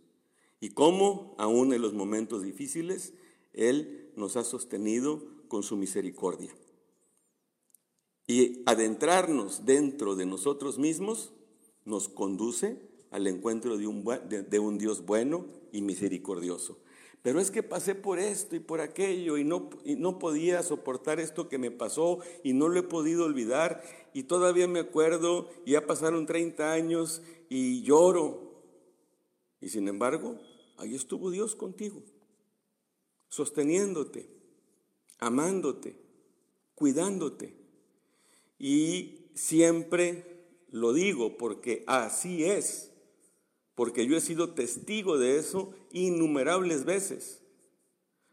Y 0.59 0.69
cómo, 0.69 1.35
aún 1.37 1.73
en 1.73 1.81
los 1.81 1.93
momentos 1.93 2.43
difíciles, 2.43 3.13
Él 3.53 4.11
nos 4.15 4.35
ha 4.37 4.43
sostenido 4.43 5.23
con 5.47 5.63
su 5.63 5.77
misericordia. 5.77 6.55
Y 8.27 8.63
adentrarnos 8.65 9.65
dentro 9.65 10.15
de 10.15 10.25
nosotros 10.25 10.79
mismos 10.79 11.31
nos 11.83 12.09
conduce 12.09 12.81
al 13.11 13.27
encuentro 13.27 13.77
de 13.77 13.87
un, 13.87 14.03
de, 14.03 14.59
un 14.59 14.77
Dios 14.77 15.05
bueno 15.05 15.45
y 15.71 15.81
misericordioso. 15.81 16.79
Pero 17.25 17.39
es 17.39 17.49
que 17.49 17.63
pasé 17.63 17.95
por 17.95 18.19
esto 18.19 18.55
y 18.55 18.59
por 18.59 18.81
aquello 18.81 19.39
y 19.39 19.43
no, 19.43 19.71
y 19.83 19.95
no 19.95 20.19
podía 20.19 20.61
soportar 20.61 21.19
esto 21.19 21.49
que 21.49 21.57
me 21.57 21.71
pasó 21.71 22.19
y 22.43 22.53
no 22.53 22.69
lo 22.69 22.79
he 22.79 22.83
podido 22.83 23.25
olvidar 23.25 23.81
y 24.13 24.25
todavía 24.25 24.67
me 24.67 24.79
acuerdo 24.79 25.49
y 25.65 25.71
ya 25.71 25.87
pasaron 25.87 26.27
30 26.27 26.71
años 26.71 27.23
y 27.49 27.81
lloro. 27.81 28.61
Y 29.59 29.69
sin 29.69 29.87
embargo, 29.87 30.37
ahí 30.77 30.93
estuvo 30.93 31.31
Dios 31.31 31.55
contigo, 31.55 32.03
sosteniéndote, 33.29 34.29
amándote, 35.17 35.95
cuidándote. 36.75 37.55
Y 38.59 39.31
siempre 39.33 40.45
lo 40.69 40.93
digo 40.93 41.37
porque 41.37 41.83
así 41.87 42.45
es 42.45 42.91
porque 43.75 44.07
yo 44.07 44.15
he 44.15 44.21
sido 44.21 44.53
testigo 44.53 45.17
de 45.17 45.37
eso 45.37 45.73
innumerables 45.91 46.85
veces. 46.85 47.41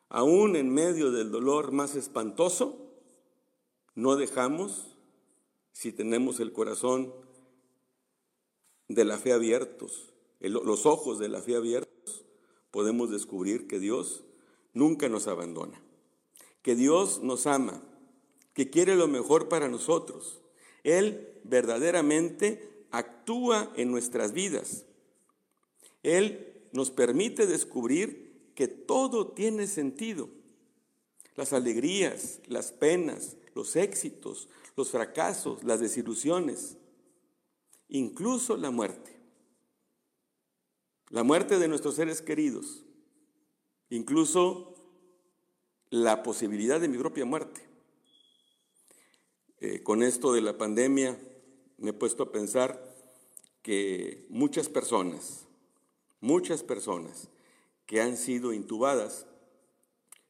Aún 0.09 0.57
en 0.57 0.73
medio 0.73 1.11
del 1.11 1.31
dolor 1.31 1.73
más 1.73 1.97
espantoso, 1.97 2.79
no 3.95 4.17
dejamos, 4.17 4.97
si 5.73 5.93
tenemos 5.93 6.39
el 6.39 6.53
corazón 6.53 7.13
de 8.89 9.05
la 9.05 9.19
fe 9.19 9.33
abiertos, 9.33 10.13
los 10.41 10.87
ojos 10.87 11.19
de 11.19 11.29
la 11.29 11.43
fe 11.43 11.57
abiertos, 11.57 12.25
podemos 12.71 13.11
descubrir 13.11 13.67
que 13.67 13.79
Dios 13.79 14.25
nunca 14.75 15.09
nos 15.09 15.27
abandona, 15.27 15.83
que 16.63 16.77
Dios 16.77 17.21
nos 17.23 17.47
ama, 17.47 17.83
que 18.55 18.71
quiere 18.71 18.97
lo 18.97 19.09
mejor 19.09 19.49
para 19.49 19.69
nosotros. 19.69 20.41
Él 20.85 21.41
verdaderamente 21.45 22.87
actúa 22.91 23.73
en 23.77 23.91
nuestras 23.91 24.33
vidas 24.33 24.85
él 26.03 26.69
nos 26.73 26.91
permite 26.91 27.47
descubrir 27.47 28.53
que 28.55 28.69
todo 28.69 29.29
tiene 29.29 29.67
sentido. 29.67 30.29
Las 31.37 31.53
alegrías, 31.53 32.41
las 32.47 32.73
penas, 32.73 33.37
los 33.55 33.77
éxitos, 33.77 34.49
los 34.77 34.91
fracasos, 34.91 35.63
las 35.65 35.81
desilusiones, 35.81 36.77
incluso 37.89 38.57
la 38.57 38.71
muerte. 38.71 39.13
La 41.11 41.23
muerte 41.23 41.59
de 41.59 41.69
nuestros 41.69 41.97
seres 41.97 42.23
queridos, 42.23 42.85
incluso 43.91 44.75
la 45.91 46.23
posibilidad 46.23 46.81
de 46.81 46.89
mi 46.89 46.97
propia 46.97 47.27
muerte. 47.27 47.61
Eh, 49.61 49.83
con 49.83 50.03
esto 50.03 50.33
de 50.33 50.41
la 50.41 50.57
pandemia 50.57 51.19
me 51.77 51.91
he 51.91 51.93
puesto 51.93 52.23
a 52.23 52.33
pensar 52.33 52.97
que 53.61 54.27
muchas 54.31 54.69
personas, 54.71 55.47
Muchas 56.23 56.63
personas 56.63 57.29
que 57.85 58.01
han 58.01 58.17
sido 58.17 58.53
intubadas 58.53 59.27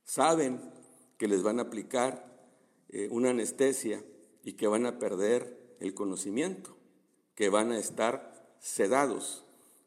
saben 0.04 0.58
que 1.18 1.28
les 1.28 1.42
van 1.42 1.58
a 1.58 1.64
aplicar 1.64 2.48
eh, 2.88 3.08
una 3.10 3.28
anestesia 3.28 4.02
y 4.42 4.54
que 4.54 4.68
van 4.68 4.86
a 4.86 4.98
perder 4.98 5.76
el 5.80 5.92
conocimiento, 5.92 6.78
que 7.34 7.50
van 7.50 7.72
a 7.72 7.78
estar 7.78 8.56
sedados, 8.58 9.44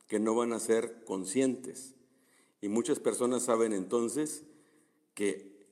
que 0.07 0.19
no 0.19 0.35
van 0.35 0.53
a 0.53 0.59
ser 0.59 1.03
conscientes. 1.05 1.95
Y 2.61 2.67
muchas 2.67 2.99
personas 2.99 3.41
saben 3.41 3.73
entonces 3.73 4.43
que 5.15 5.65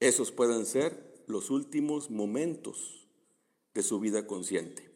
esos 0.00 0.32
puedan 0.32 0.66
ser 0.66 1.22
los 1.28 1.50
últimos 1.50 2.10
momentos 2.10 3.06
de 3.74 3.84
su 3.84 4.00
vida 4.00 4.26
consciente, 4.26 4.90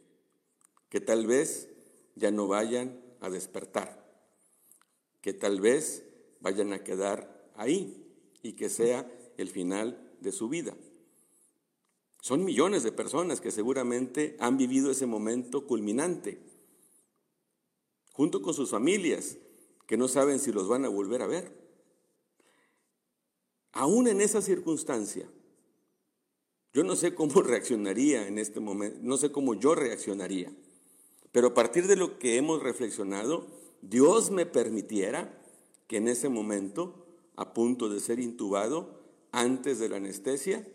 que 0.89 1.01
tal 1.01 1.29
vez 1.29 1.69
ya 2.17 2.33
no 2.33 2.49
vayan 2.49 3.01
a 3.21 3.31
despertar 3.31 4.00
que 5.21 5.33
tal 5.33 5.61
vez 5.61 6.05
vayan 6.41 6.73
a 6.73 6.83
quedar 6.83 7.51
ahí 7.57 8.07
y 8.43 8.53
que 8.53 8.69
sea 8.69 9.11
el 9.37 9.49
final 9.49 10.13
de 10.21 10.33
su 10.33 10.49
vida. 10.49 10.75
Son 12.21 12.45
millones 12.45 12.83
de 12.83 12.93
personas 12.93 13.41
que 13.41 13.51
seguramente 13.51 14.37
han 14.41 14.57
vivido 14.57 14.91
ese 14.91 15.07
momento 15.07 15.67
culminante, 15.67 16.39
junto 18.13 18.43
con 18.43 18.53
sus 18.53 18.71
familias, 18.71 19.39
que 19.87 19.97
no 19.97 20.07
saben 20.07 20.39
si 20.39 20.53
los 20.53 20.69
van 20.69 20.85
a 20.85 20.89
volver 20.89 21.23
a 21.23 21.27
ver. 21.27 21.53
Aún 23.73 24.09
en 24.09 24.21
esa 24.21 24.43
circunstancia, 24.43 25.27
yo 26.73 26.85
no 26.85 26.97
sé 26.97 27.15
cómo 27.15 27.43
reaccionaría 27.43 28.29
en 28.29 28.39
este 28.39 28.61
momento, 28.61 28.99
no 29.03 29.17
sé 29.17 29.33
cómo 29.33 29.55
yo 29.55 29.75
reaccionaría, 29.75 30.53
pero 31.33 31.49
a 31.49 31.55
partir 31.55 31.87
de 31.87 31.97
lo 31.97 32.19
que 32.19 32.37
hemos 32.37 32.63
reflexionado, 32.63 33.47
Dios 33.83 34.31
me 34.31 34.47
permitiera 34.47 35.37
que 35.87 35.97
en 35.97 36.09
ese 36.09 36.29
momento, 36.29 37.07
a 37.37 37.55
punto 37.55 37.89
de 37.89 38.01
ser 38.01 38.21
intubado, 38.21 39.01
antes 39.33 39.79
de 39.79 39.89
la 39.89 39.97
anestesia, 39.97 40.67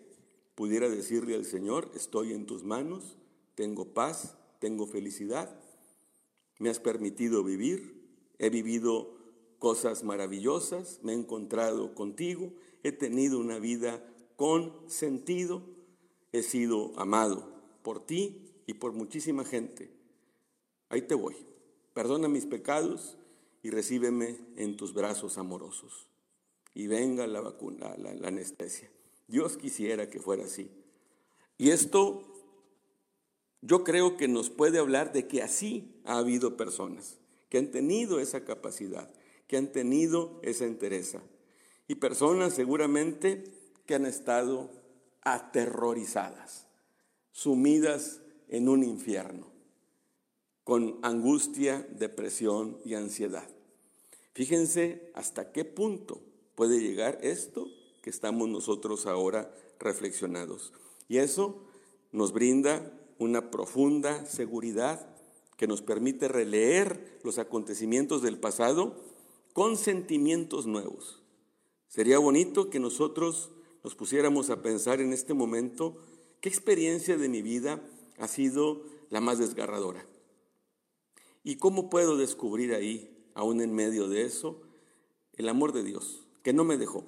pudiera 0.56 0.90
decirle 0.90 1.36
al 1.36 1.46
Señor, 1.46 1.92
estoy 1.96 2.34
en 2.34 2.46
tus 2.46 2.64
manos, 2.64 3.18
tengo 3.54 3.94
paz, 3.94 4.38
tengo 4.60 4.88
felicidad, 4.88 5.60
me 6.60 6.70
has 6.70 6.80
permitido 6.80 7.44
vivir, 7.44 8.02
he 8.40 8.50
vivido 8.50 9.16
cosas 9.60 10.04
maravillosas, 10.04 11.00
me 11.04 11.14
he 11.14 11.16
encontrado 11.16 11.94
contigo, 11.94 12.52
he 12.84 12.92
tenido 12.92 13.40
una 13.40 13.60
vida 13.60 14.04
con 14.36 14.74
sentido, 14.88 15.62
he 16.32 16.42
sido 16.42 16.92
amado 16.98 17.54
por 17.84 18.06
ti 18.06 18.52
y 18.66 18.74
por 18.74 18.94
muchísima 18.94 19.46
gente. 19.46 19.92
Ahí 20.90 21.02
te 21.02 21.16
voy 21.16 21.36
perdona 21.96 22.28
mis 22.28 22.46
pecados 22.46 23.18
y 23.64 23.70
recíbeme 23.70 24.38
en 24.58 24.76
tus 24.76 24.94
brazos 24.94 25.38
amorosos. 25.38 26.08
Y 26.74 26.88
venga 26.88 27.26
la 27.26 27.40
vacuna, 27.40 27.96
la, 27.98 28.28
anestesia. 28.28 28.92
Dios 29.28 29.56
quisiera 29.56 30.10
que 30.10 30.20
fuera 30.20 30.44
así. 30.44 30.70
Y 31.58 31.70
esto 31.70 32.22
yo 33.62 33.86
creo 33.86 34.18
que 34.18 34.28
nos 34.28 34.50
puede 34.50 34.78
hablar 34.78 35.14
de 35.14 35.26
que 35.26 35.42
así 35.42 36.02
ha 36.04 36.18
habido 36.18 36.58
personas 36.58 37.18
que 37.50 37.60
han 37.60 37.72
tenido 37.72 38.20
esa 38.20 38.44
capacidad, 38.44 39.10
que 39.48 39.56
han 39.56 39.72
tenido 39.72 40.42
esa 40.44 40.66
entereza. 40.66 41.22
Y 41.88 41.96
personas 41.96 42.54
seguramente 42.54 43.46
que 43.86 43.96
han 43.96 44.06
estado 44.06 44.70
aterrorizadas, 45.22 46.68
sumidas 47.32 48.20
en 48.50 48.68
un 48.68 48.84
infierno 48.84 49.55
con 50.66 50.98
angustia, 51.04 51.88
depresión 51.92 52.80
y 52.84 52.96
ansiedad. 52.96 53.48
Fíjense 54.34 55.12
hasta 55.14 55.52
qué 55.52 55.64
punto 55.64 56.20
puede 56.56 56.82
llegar 56.82 57.20
esto 57.22 57.68
que 58.02 58.10
estamos 58.10 58.50
nosotros 58.50 59.06
ahora 59.06 59.56
reflexionados. 59.80 60.74
Y 61.08 61.18
eso 61.20 61.62
nos 62.12 62.34
brinda 62.34 62.92
una 63.20 63.52
profunda 63.52 64.26
seguridad 64.26 65.08
que 65.56 65.68
nos 65.68 65.84
permite 65.84 66.28
releer 66.28 67.20
los 67.24 67.38
acontecimientos 67.38 68.24
del 68.24 68.40
pasado 68.40 68.96
con 69.54 69.78
sentimientos 69.78 70.66
nuevos. 70.66 71.22
Sería 71.90 72.18
bonito 72.18 72.72
que 72.72 72.80
nosotros 72.80 73.52
nos 73.84 73.94
pusiéramos 73.94 74.50
a 74.50 74.64
pensar 74.64 75.00
en 75.00 75.14
este 75.14 75.36
momento 75.36 75.96
qué 76.42 76.50
experiencia 76.50 77.18
de 77.18 77.30
mi 77.30 77.44
vida 77.44 77.82
ha 78.18 78.28
sido 78.28 78.82
la 79.12 79.22
más 79.22 79.38
desgarradora. 79.38 80.06
¿Y 81.46 81.58
cómo 81.58 81.92
puedo 81.92 82.18
descubrir 82.18 82.74
ahí, 82.74 83.16
aún 83.36 83.62
en 83.62 83.72
medio 83.72 84.10
de 84.10 84.24
eso, 84.24 84.64
el 85.34 85.48
amor 85.48 85.74
de 85.74 85.84
Dios, 85.84 86.26
que 86.42 86.54
no 86.54 86.64
me 86.64 86.76
dejó? 86.76 87.06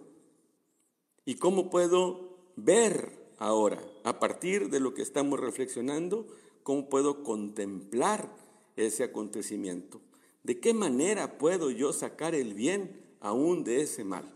¿Y 1.25 1.35
cómo 1.35 1.71
puedo 1.71 2.38
ver 2.55 3.17
ahora, 3.39 3.83
a 4.03 4.19
partir 4.19 4.69
de 4.69 4.79
lo 4.79 4.93
que 4.93 5.01
estamos 5.01 5.39
reflexionando, 5.39 6.27
cómo 6.61 6.88
puedo 6.88 7.23
contemplar 7.23 8.31
ese 8.75 9.03
acontecimiento? 9.03 10.01
¿De 10.43 10.59
qué 10.59 10.71
manera 10.75 11.39
puedo 11.39 11.71
yo 11.71 11.91
sacar 11.91 12.35
el 12.35 12.53
bien 12.53 13.01
aún 13.19 13.63
de 13.63 13.81
ese 13.81 14.03
mal? 14.03 14.31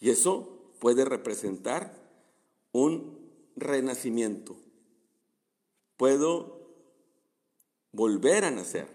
Y 0.00 0.10
eso 0.10 0.72
puede 0.80 1.04
representar 1.04 1.96
un 2.72 3.20
renacimiento. 3.54 4.56
Puedo 5.96 6.61
volver 7.92 8.44
a 8.44 8.50
nacer. 8.50 8.88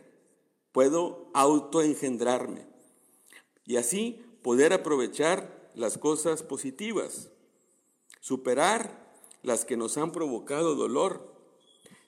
Puedo 0.71 1.29
autoengendrarme. 1.33 2.65
Y 3.65 3.77
así 3.77 4.23
poder 4.41 4.73
aprovechar 4.73 5.71
las 5.75 5.97
cosas 5.97 6.43
positivas. 6.43 7.29
Superar 8.19 9.07
las 9.43 9.65
que 9.65 9.77
nos 9.77 9.97
han 9.97 10.11
provocado 10.11 10.75
dolor. 10.75 11.33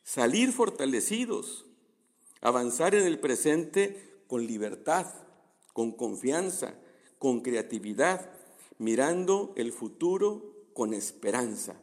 Salir 0.04 0.52
fortalecidos. 0.52 1.66
Avanzar 2.42 2.96
en 2.96 3.06
el 3.06 3.20
presente 3.20 4.24
con 4.28 4.46
libertad, 4.46 5.08
con 5.74 5.92
confianza, 5.92 6.76
con 7.18 7.42
creatividad, 7.42 8.32
mirando 8.78 9.54
el 9.58 9.74
futuro 9.74 10.56
con 10.74 10.94
esperanza. 10.94 11.76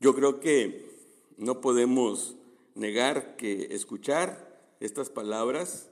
Yo 0.00 0.14
creo 0.14 0.40
que 0.40 0.90
no 1.38 1.60
podemos 1.60 2.36
negar 2.74 3.36
que 3.36 3.74
escuchar 3.74 4.76
estas 4.80 5.10
palabras, 5.10 5.90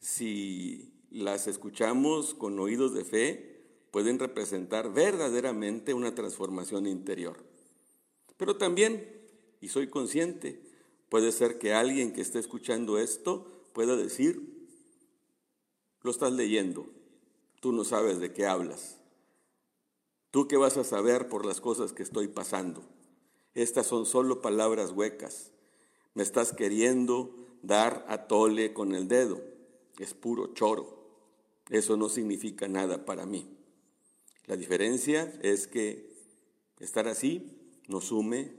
si 0.00 0.92
las 1.10 1.46
escuchamos 1.46 2.34
con 2.34 2.58
oídos 2.58 2.94
de 2.94 3.04
fe, 3.04 3.54
pueden 3.90 4.18
representar 4.18 4.92
verdaderamente 4.92 5.94
una 5.94 6.14
transformación 6.14 6.86
interior. 6.86 7.44
Pero 8.36 8.56
también, 8.56 9.08
y 9.60 9.68
soy 9.68 9.88
consciente, 9.88 10.60
puede 11.08 11.30
ser 11.30 11.58
que 11.58 11.74
alguien 11.74 12.12
que 12.12 12.20
esté 12.20 12.40
escuchando 12.40 12.98
esto 12.98 13.68
pueda 13.72 13.96
decir, 13.96 14.68
lo 16.02 16.10
estás 16.10 16.32
leyendo, 16.32 16.86
tú 17.60 17.72
no 17.72 17.84
sabes 17.84 18.18
de 18.18 18.32
qué 18.32 18.46
hablas. 18.46 18.98
¿Tú 20.30 20.48
qué 20.48 20.56
vas 20.56 20.76
a 20.76 20.84
saber 20.84 21.28
por 21.28 21.46
las 21.46 21.60
cosas 21.60 21.92
que 21.92 22.02
estoy 22.02 22.26
pasando? 22.26 22.82
Estas 23.54 23.86
son 23.86 24.04
solo 24.04 24.42
palabras 24.42 24.90
huecas. 24.90 25.53
Me 26.14 26.22
estás 26.22 26.52
queriendo 26.52 27.34
dar 27.62 28.04
a 28.08 28.26
tole 28.26 28.72
con 28.72 28.94
el 28.94 29.08
dedo. 29.08 29.42
Es 29.98 30.14
puro 30.14 30.54
choro. 30.54 31.04
Eso 31.70 31.96
no 31.96 32.08
significa 32.08 32.68
nada 32.68 33.04
para 33.04 33.26
mí. 33.26 33.46
La 34.46 34.56
diferencia 34.56 35.32
es 35.42 35.66
que 35.66 36.14
estar 36.78 37.08
así 37.08 37.58
nos 37.88 38.06
sume, 38.06 38.52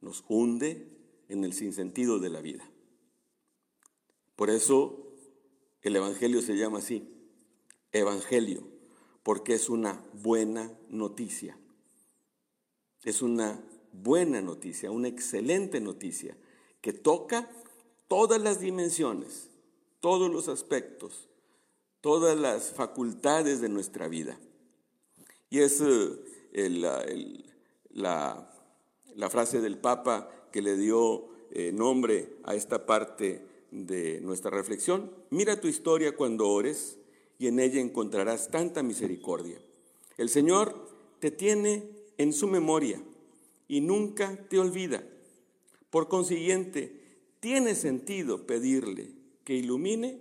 nos 0.00 0.24
hunde 0.28 0.88
en 1.28 1.44
el 1.44 1.52
sinsentido 1.52 2.18
de 2.18 2.30
la 2.30 2.40
vida. 2.40 2.68
Por 4.36 4.50
eso 4.50 5.14
el 5.82 5.96
Evangelio 5.96 6.42
se 6.42 6.56
llama 6.56 6.78
así, 6.78 7.08
Evangelio 7.92 8.80
porque 9.22 9.54
es 9.54 9.68
una 9.68 10.02
buena 10.14 10.72
noticia. 10.88 11.56
Es 13.04 13.22
una 13.22 13.62
buena 13.92 14.40
noticia, 14.40 14.90
una 14.90 15.08
excelente 15.08 15.80
noticia, 15.80 16.36
que 16.80 16.92
toca 16.92 17.50
todas 18.08 18.40
las 18.40 18.60
dimensiones, 18.60 19.48
todos 20.00 20.30
los 20.30 20.48
aspectos, 20.48 21.28
todas 22.00 22.36
las 22.38 22.72
facultades 22.72 23.60
de 23.60 23.68
nuestra 23.68 24.08
vida. 24.08 24.38
Y 25.50 25.60
es 25.60 25.82
eh, 25.82 26.68
la, 27.92 28.46
frase 29.30 29.60
del 29.60 29.78
Papa 29.78 30.30
que 30.52 30.62
le 30.62 30.76
dio 30.76 31.28
eh, 31.50 31.72
nombre 31.72 32.36
a 32.44 32.54
esta 32.54 32.86
parte 32.86 33.46
de 33.70 34.20
nuestra 34.20 34.50
reflexión. 34.50 35.10
Mira 35.30 35.60
tu 35.60 35.68
historia 35.68 36.16
cuando 36.16 36.48
ores 36.48 36.98
y 37.38 37.46
en 37.46 37.60
ella 37.60 37.80
encontrarás 37.80 38.50
tanta 38.50 38.82
misericordia. 38.82 39.60
El 40.16 40.28
Señor 40.28 40.88
te 41.18 41.30
tiene 41.30 41.88
en 42.18 42.32
su 42.32 42.46
memoria 42.46 43.02
y 43.68 43.80
nunca 43.80 44.36
te 44.48 44.58
olvida. 44.58 45.02
Por 45.90 46.08
consiguiente, 46.08 47.00
tiene 47.40 47.74
sentido 47.74 48.46
pedirle 48.46 49.12
que 49.44 49.54
ilumine 49.54 50.20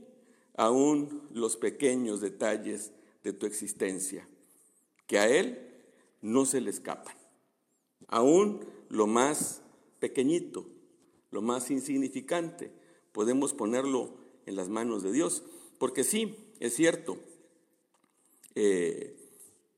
aún 0.56 1.22
los 1.32 1.58
pequeños 1.58 2.22
detalles 2.22 2.92
de 3.24 3.34
tu 3.34 3.46
existencia, 3.46 4.28
que 5.08 5.20
a 5.20 5.30
Él 5.30 5.70
no 6.22 6.46
se 6.46 6.62
le 6.62 6.70
escapan. 6.70 7.16
Aún 8.08 8.66
lo 8.90 9.08
más 9.08 9.62
pequeñito, 10.00 10.66
lo 11.32 11.42
más 11.42 11.70
insignificante, 11.70 12.72
podemos 13.12 13.54
ponerlo 13.54 14.16
en 14.46 14.56
las 14.56 14.70
manos 14.70 15.04
de 15.04 15.12
Dios, 15.12 15.44
porque 15.78 16.04
sí, 16.04 16.36
es 16.60 16.74
cierto, 16.76 17.18
eh, 18.56 19.16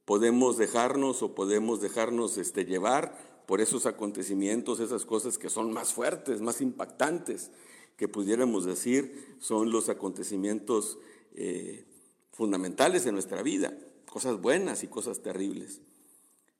podemos 0.05 0.57
dejarnos 0.57 1.21
o 1.21 1.35
podemos 1.35 1.81
dejarnos 1.81 2.37
este, 2.37 2.65
llevar 2.65 3.30
por 3.45 3.61
esos 3.61 3.85
acontecimientos, 3.85 4.79
esas 4.79 5.05
cosas 5.05 5.37
que 5.37 5.49
son 5.49 5.71
más 5.71 5.93
fuertes, 5.93 6.41
más 6.41 6.61
impactantes, 6.61 7.51
que 7.97 8.07
pudiéramos 8.07 8.65
decir 8.65 9.35
son 9.39 9.71
los 9.71 9.89
acontecimientos 9.89 10.97
eh, 11.35 11.85
fundamentales 12.31 13.03
de 13.03 13.11
nuestra 13.11 13.43
vida, 13.43 13.77
cosas 14.09 14.41
buenas 14.41 14.83
y 14.83 14.87
cosas 14.87 15.21
terribles. 15.21 15.81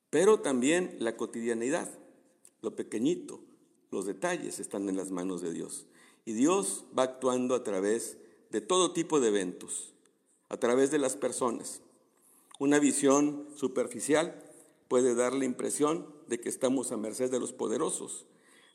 Pero 0.10 0.40
también 0.40 0.98
la 1.00 1.16
cotidianidad, 1.16 1.90
lo 2.62 2.76
pequeñito, 2.76 3.40
los 3.90 4.06
detalles 4.06 4.60
están 4.60 4.88
en 4.90 4.98
las 4.98 5.12
manos 5.12 5.42
de 5.42 5.54
Dios. 5.54 5.86
Y 6.26 6.34
Dios 6.34 6.86
va 6.98 7.04
actuando 7.04 7.56
a 7.56 7.64
través 7.64 8.18
de 8.52 8.62
todo 8.62 8.92
tipo 8.92 9.20
de 9.20 9.30
eventos 9.30 9.92
a 10.52 10.58
través 10.58 10.92
de 10.92 11.00
las 11.00 11.16
personas. 11.16 11.82
Una 12.60 12.78
visión 12.78 13.48
superficial 13.56 14.44
puede 14.92 15.16
dar 15.16 15.32
la 15.32 15.46
impresión 15.46 16.06
de 16.28 16.42
que 16.42 16.50
estamos 16.50 16.92
a 16.92 16.98
merced 16.98 17.32
de 17.32 17.40
los 17.40 17.54
poderosos, 17.54 18.26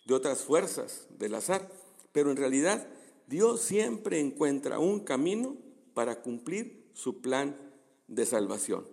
de 0.06 0.14
otras 0.14 0.40
fuerzas, 0.40 1.06
del 1.10 1.34
azar, 1.34 1.70
pero 2.12 2.30
en 2.30 2.38
realidad 2.38 2.88
Dios 3.26 3.60
siempre 3.60 4.18
encuentra 4.18 4.78
un 4.78 5.00
camino 5.00 5.58
para 5.92 6.22
cumplir 6.22 6.88
su 6.94 7.20
plan 7.20 7.54
de 8.08 8.24
salvación. 8.24 8.88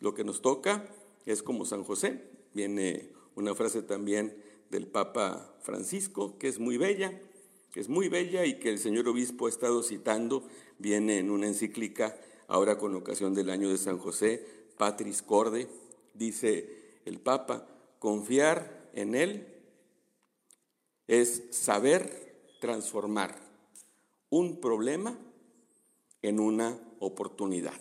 Lo 0.00 0.14
que 0.14 0.24
nos 0.24 0.40
toca 0.40 0.88
es 1.26 1.42
como 1.42 1.66
San 1.66 1.84
José. 1.84 2.30
Viene 2.54 3.12
una 3.34 3.54
frase 3.54 3.82
también 3.82 4.42
del 4.70 4.86
Papa 4.86 5.54
Francisco 5.60 6.38
que 6.38 6.48
es 6.48 6.58
muy 6.58 6.78
bella, 6.78 7.20
que 7.72 7.80
es 7.80 7.90
muy 7.90 8.08
bella 8.08 8.46
y 8.46 8.58
que 8.58 8.70
el 8.70 8.78
señor 8.78 9.06
obispo 9.06 9.44
ha 9.44 9.50
estado 9.50 9.82
citando 9.82 10.48
viene 10.78 11.18
en 11.18 11.30
una 11.30 11.46
encíclica, 11.46 12.18
ahora 12.48 12.78
con 12.78 12.94
ocasión 12.94 13.34
del 13.34 13.50
año 13.50 13.68
de 13.68 13.76
San 13.76 13.98
José, 13.98 14.63
Patris 14.76 15.22
Corde, 15.22 15.68
dice 16.14 17.00
el 17.04 17.20
Papa, 17.20 17.66
confiar 17.98 18.90
en 18.94 19.14
Él 19.14 19.46
es 21.06 21.42
saber 21.50 22.56
transformar 22.60 23.36
un 24.30 24.60
problema 24.60 25.18
en 26.22 26.40
una 26.40 26.78
oportunidad. 26.98 27.78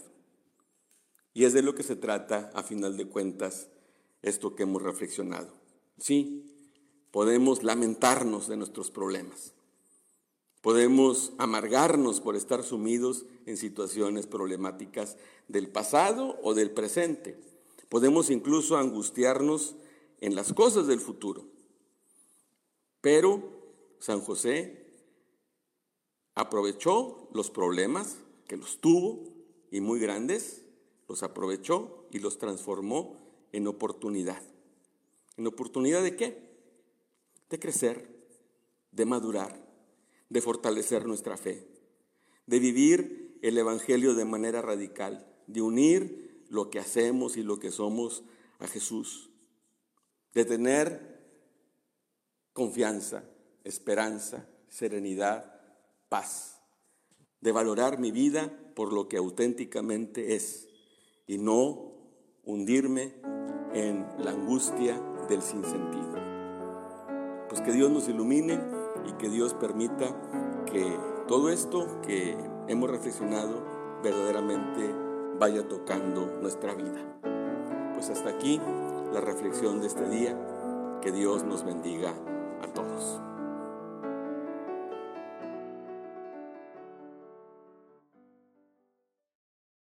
Y 1.34 1.46
es 1.46 1.54
de 1.54 1.62
lo 1.62 1.74
que 1.74 1.84
se 1.84 1.96
trata, 1.96 2.52
a 2.54 2.64
final 2.64 2.98
de 2.98 3.08
cuentas, 3.08 3.70
esto 4.22 4.56
que 4.56 4.64
hemos 4.64 4.82
reflexionado. 4.82 5.54
Sí, 5.98 6.46
podemos 7.12 7.64
lamentarnos 7.64 8.48
de 8.48 8.58
nuestros 8.58 8.92
problemas, 8.92 9.54
Podemos 10.64 11.34
amargarnos 11.40 12.22
por 12.22 12.38
estar 12.38 12.64
sumidos 12.64 13.26
en 13.46 13.58
situaciones 13.58 14.28
problemáticas 14.28 15.18
del 15.50 15.68
pasado 15.68 16.40
o 16.42 16.54
del 16.54 16.72
presente. 16.72 17.38
Podemos 17.90 18.30
incluso 18.30 18.78
angustiarnos 18.78 19.76
en 20.22 20.36
las 20.36 20.54
cosas 20.54 20.88
del 20.88 21.02
futuro. 21.02 21.44
Pero 23.02 23.44
San 24.00 24.22
José 24.22 24.88
aprovechó 26.34 27.28
los 27.34 27.50
problemas, 27.52 28.20
que 28.48 28.56
los 28.56 28.80
tuvo 28.80 29.34
y 29.70 29.82
muy 29.82 30.00
grandes, 30.00 30.64
los 31.10 31.24
aprovechó 31.24 32.08
y 32.10 32.20
los 32.20 32.38
transformó 32.38 33.20
en 33.52 33.68
oportunidad. 33.68 34.42
¿En 35.36 35.46
oportunidad 35.46 36.04
de 36.04 36.16
qué? 36.16 36.38
De 37.50 37.60
crecer, 37.60 38.08
de 38.94 39.06
madurar, 39.06 39.63
de 40.30 40.42
fortalecer 40.42 41.06
nuestra 41.06 41.38
fe, 41.38 41.68
de 42.46 42.60
vivir 42.60 43.40
el 43.42 43.58
Evangelio 43.58 44.16
de 44.16 44.26
manera 44.26 44.62
radical, 44.62 45.28
de 45.48 45.62
unir 45.62 46.46
lo 46.50 46.70
que 46.70 46.80
hacemos 46.80 47.38
y 47.38 47.44
lo 47.44 47.60
que 47.60 47.72
somos 47.72 48.24
a 48.60 48.68
Jesús, 48.68 49.30
de 50.34 50.46
tener 50.46 51.14
confianza, 52.54 53.24
esperanza, 53.64 54.48
serenidad, 54.70 55.62
paz, 56.10 56.62
de 57.42 57.52
valorar 57.52 58.00
mi 58.00 58.12
vida 58.12 58.52
por 58.76 58.94
lo 58.94 59.10
que 59.10 59.18
auténticamente 59.18 60.36
es 60.36 60.68
y 61.28 61.38
no 61.38 61.92
hundirme 62.44 63.14
en 63.74 64.06
la 64.20 64.32
angustia 64.32 65.00
del 65.28 65.42
sinsentido. 65.42 66.14
Pues 67.50 67.62
que 67.62 67.72
Dios 67.72 67.92
nos 67.92 68.08
ilumine 68.08 68.60
y 69.08 69.14
que 69.14 69.30
Dios 69.30 69.54
permita 69.54 70.08
que 70.66 70.98
todo 71.28 71.50
esto 71.50 71.88
que 72.02 72.38
hemos 72.68 72.90
reflexionado 72.90 73.62
verdaderamente 74.04 74.94
vaya 75.40 75.68
tocando 75.68 76.38
nuestra 76.42 76.74
vida. 76.74 77.00
Pues 77.94 78.10
hasta 78.10 78.30
aquí 78.30 78.60
la 79.14 79.22
reflexión 79.22 79.80
de 79.82 79.88
este 79.88 80.08
día. 80.10 80.38
Que 81.02 81.12
Dios 81.12 81.44
nos 81.44 81.66
bendiga 81.66 82.14
a 82.62 82.68
todos. 82.68 83.20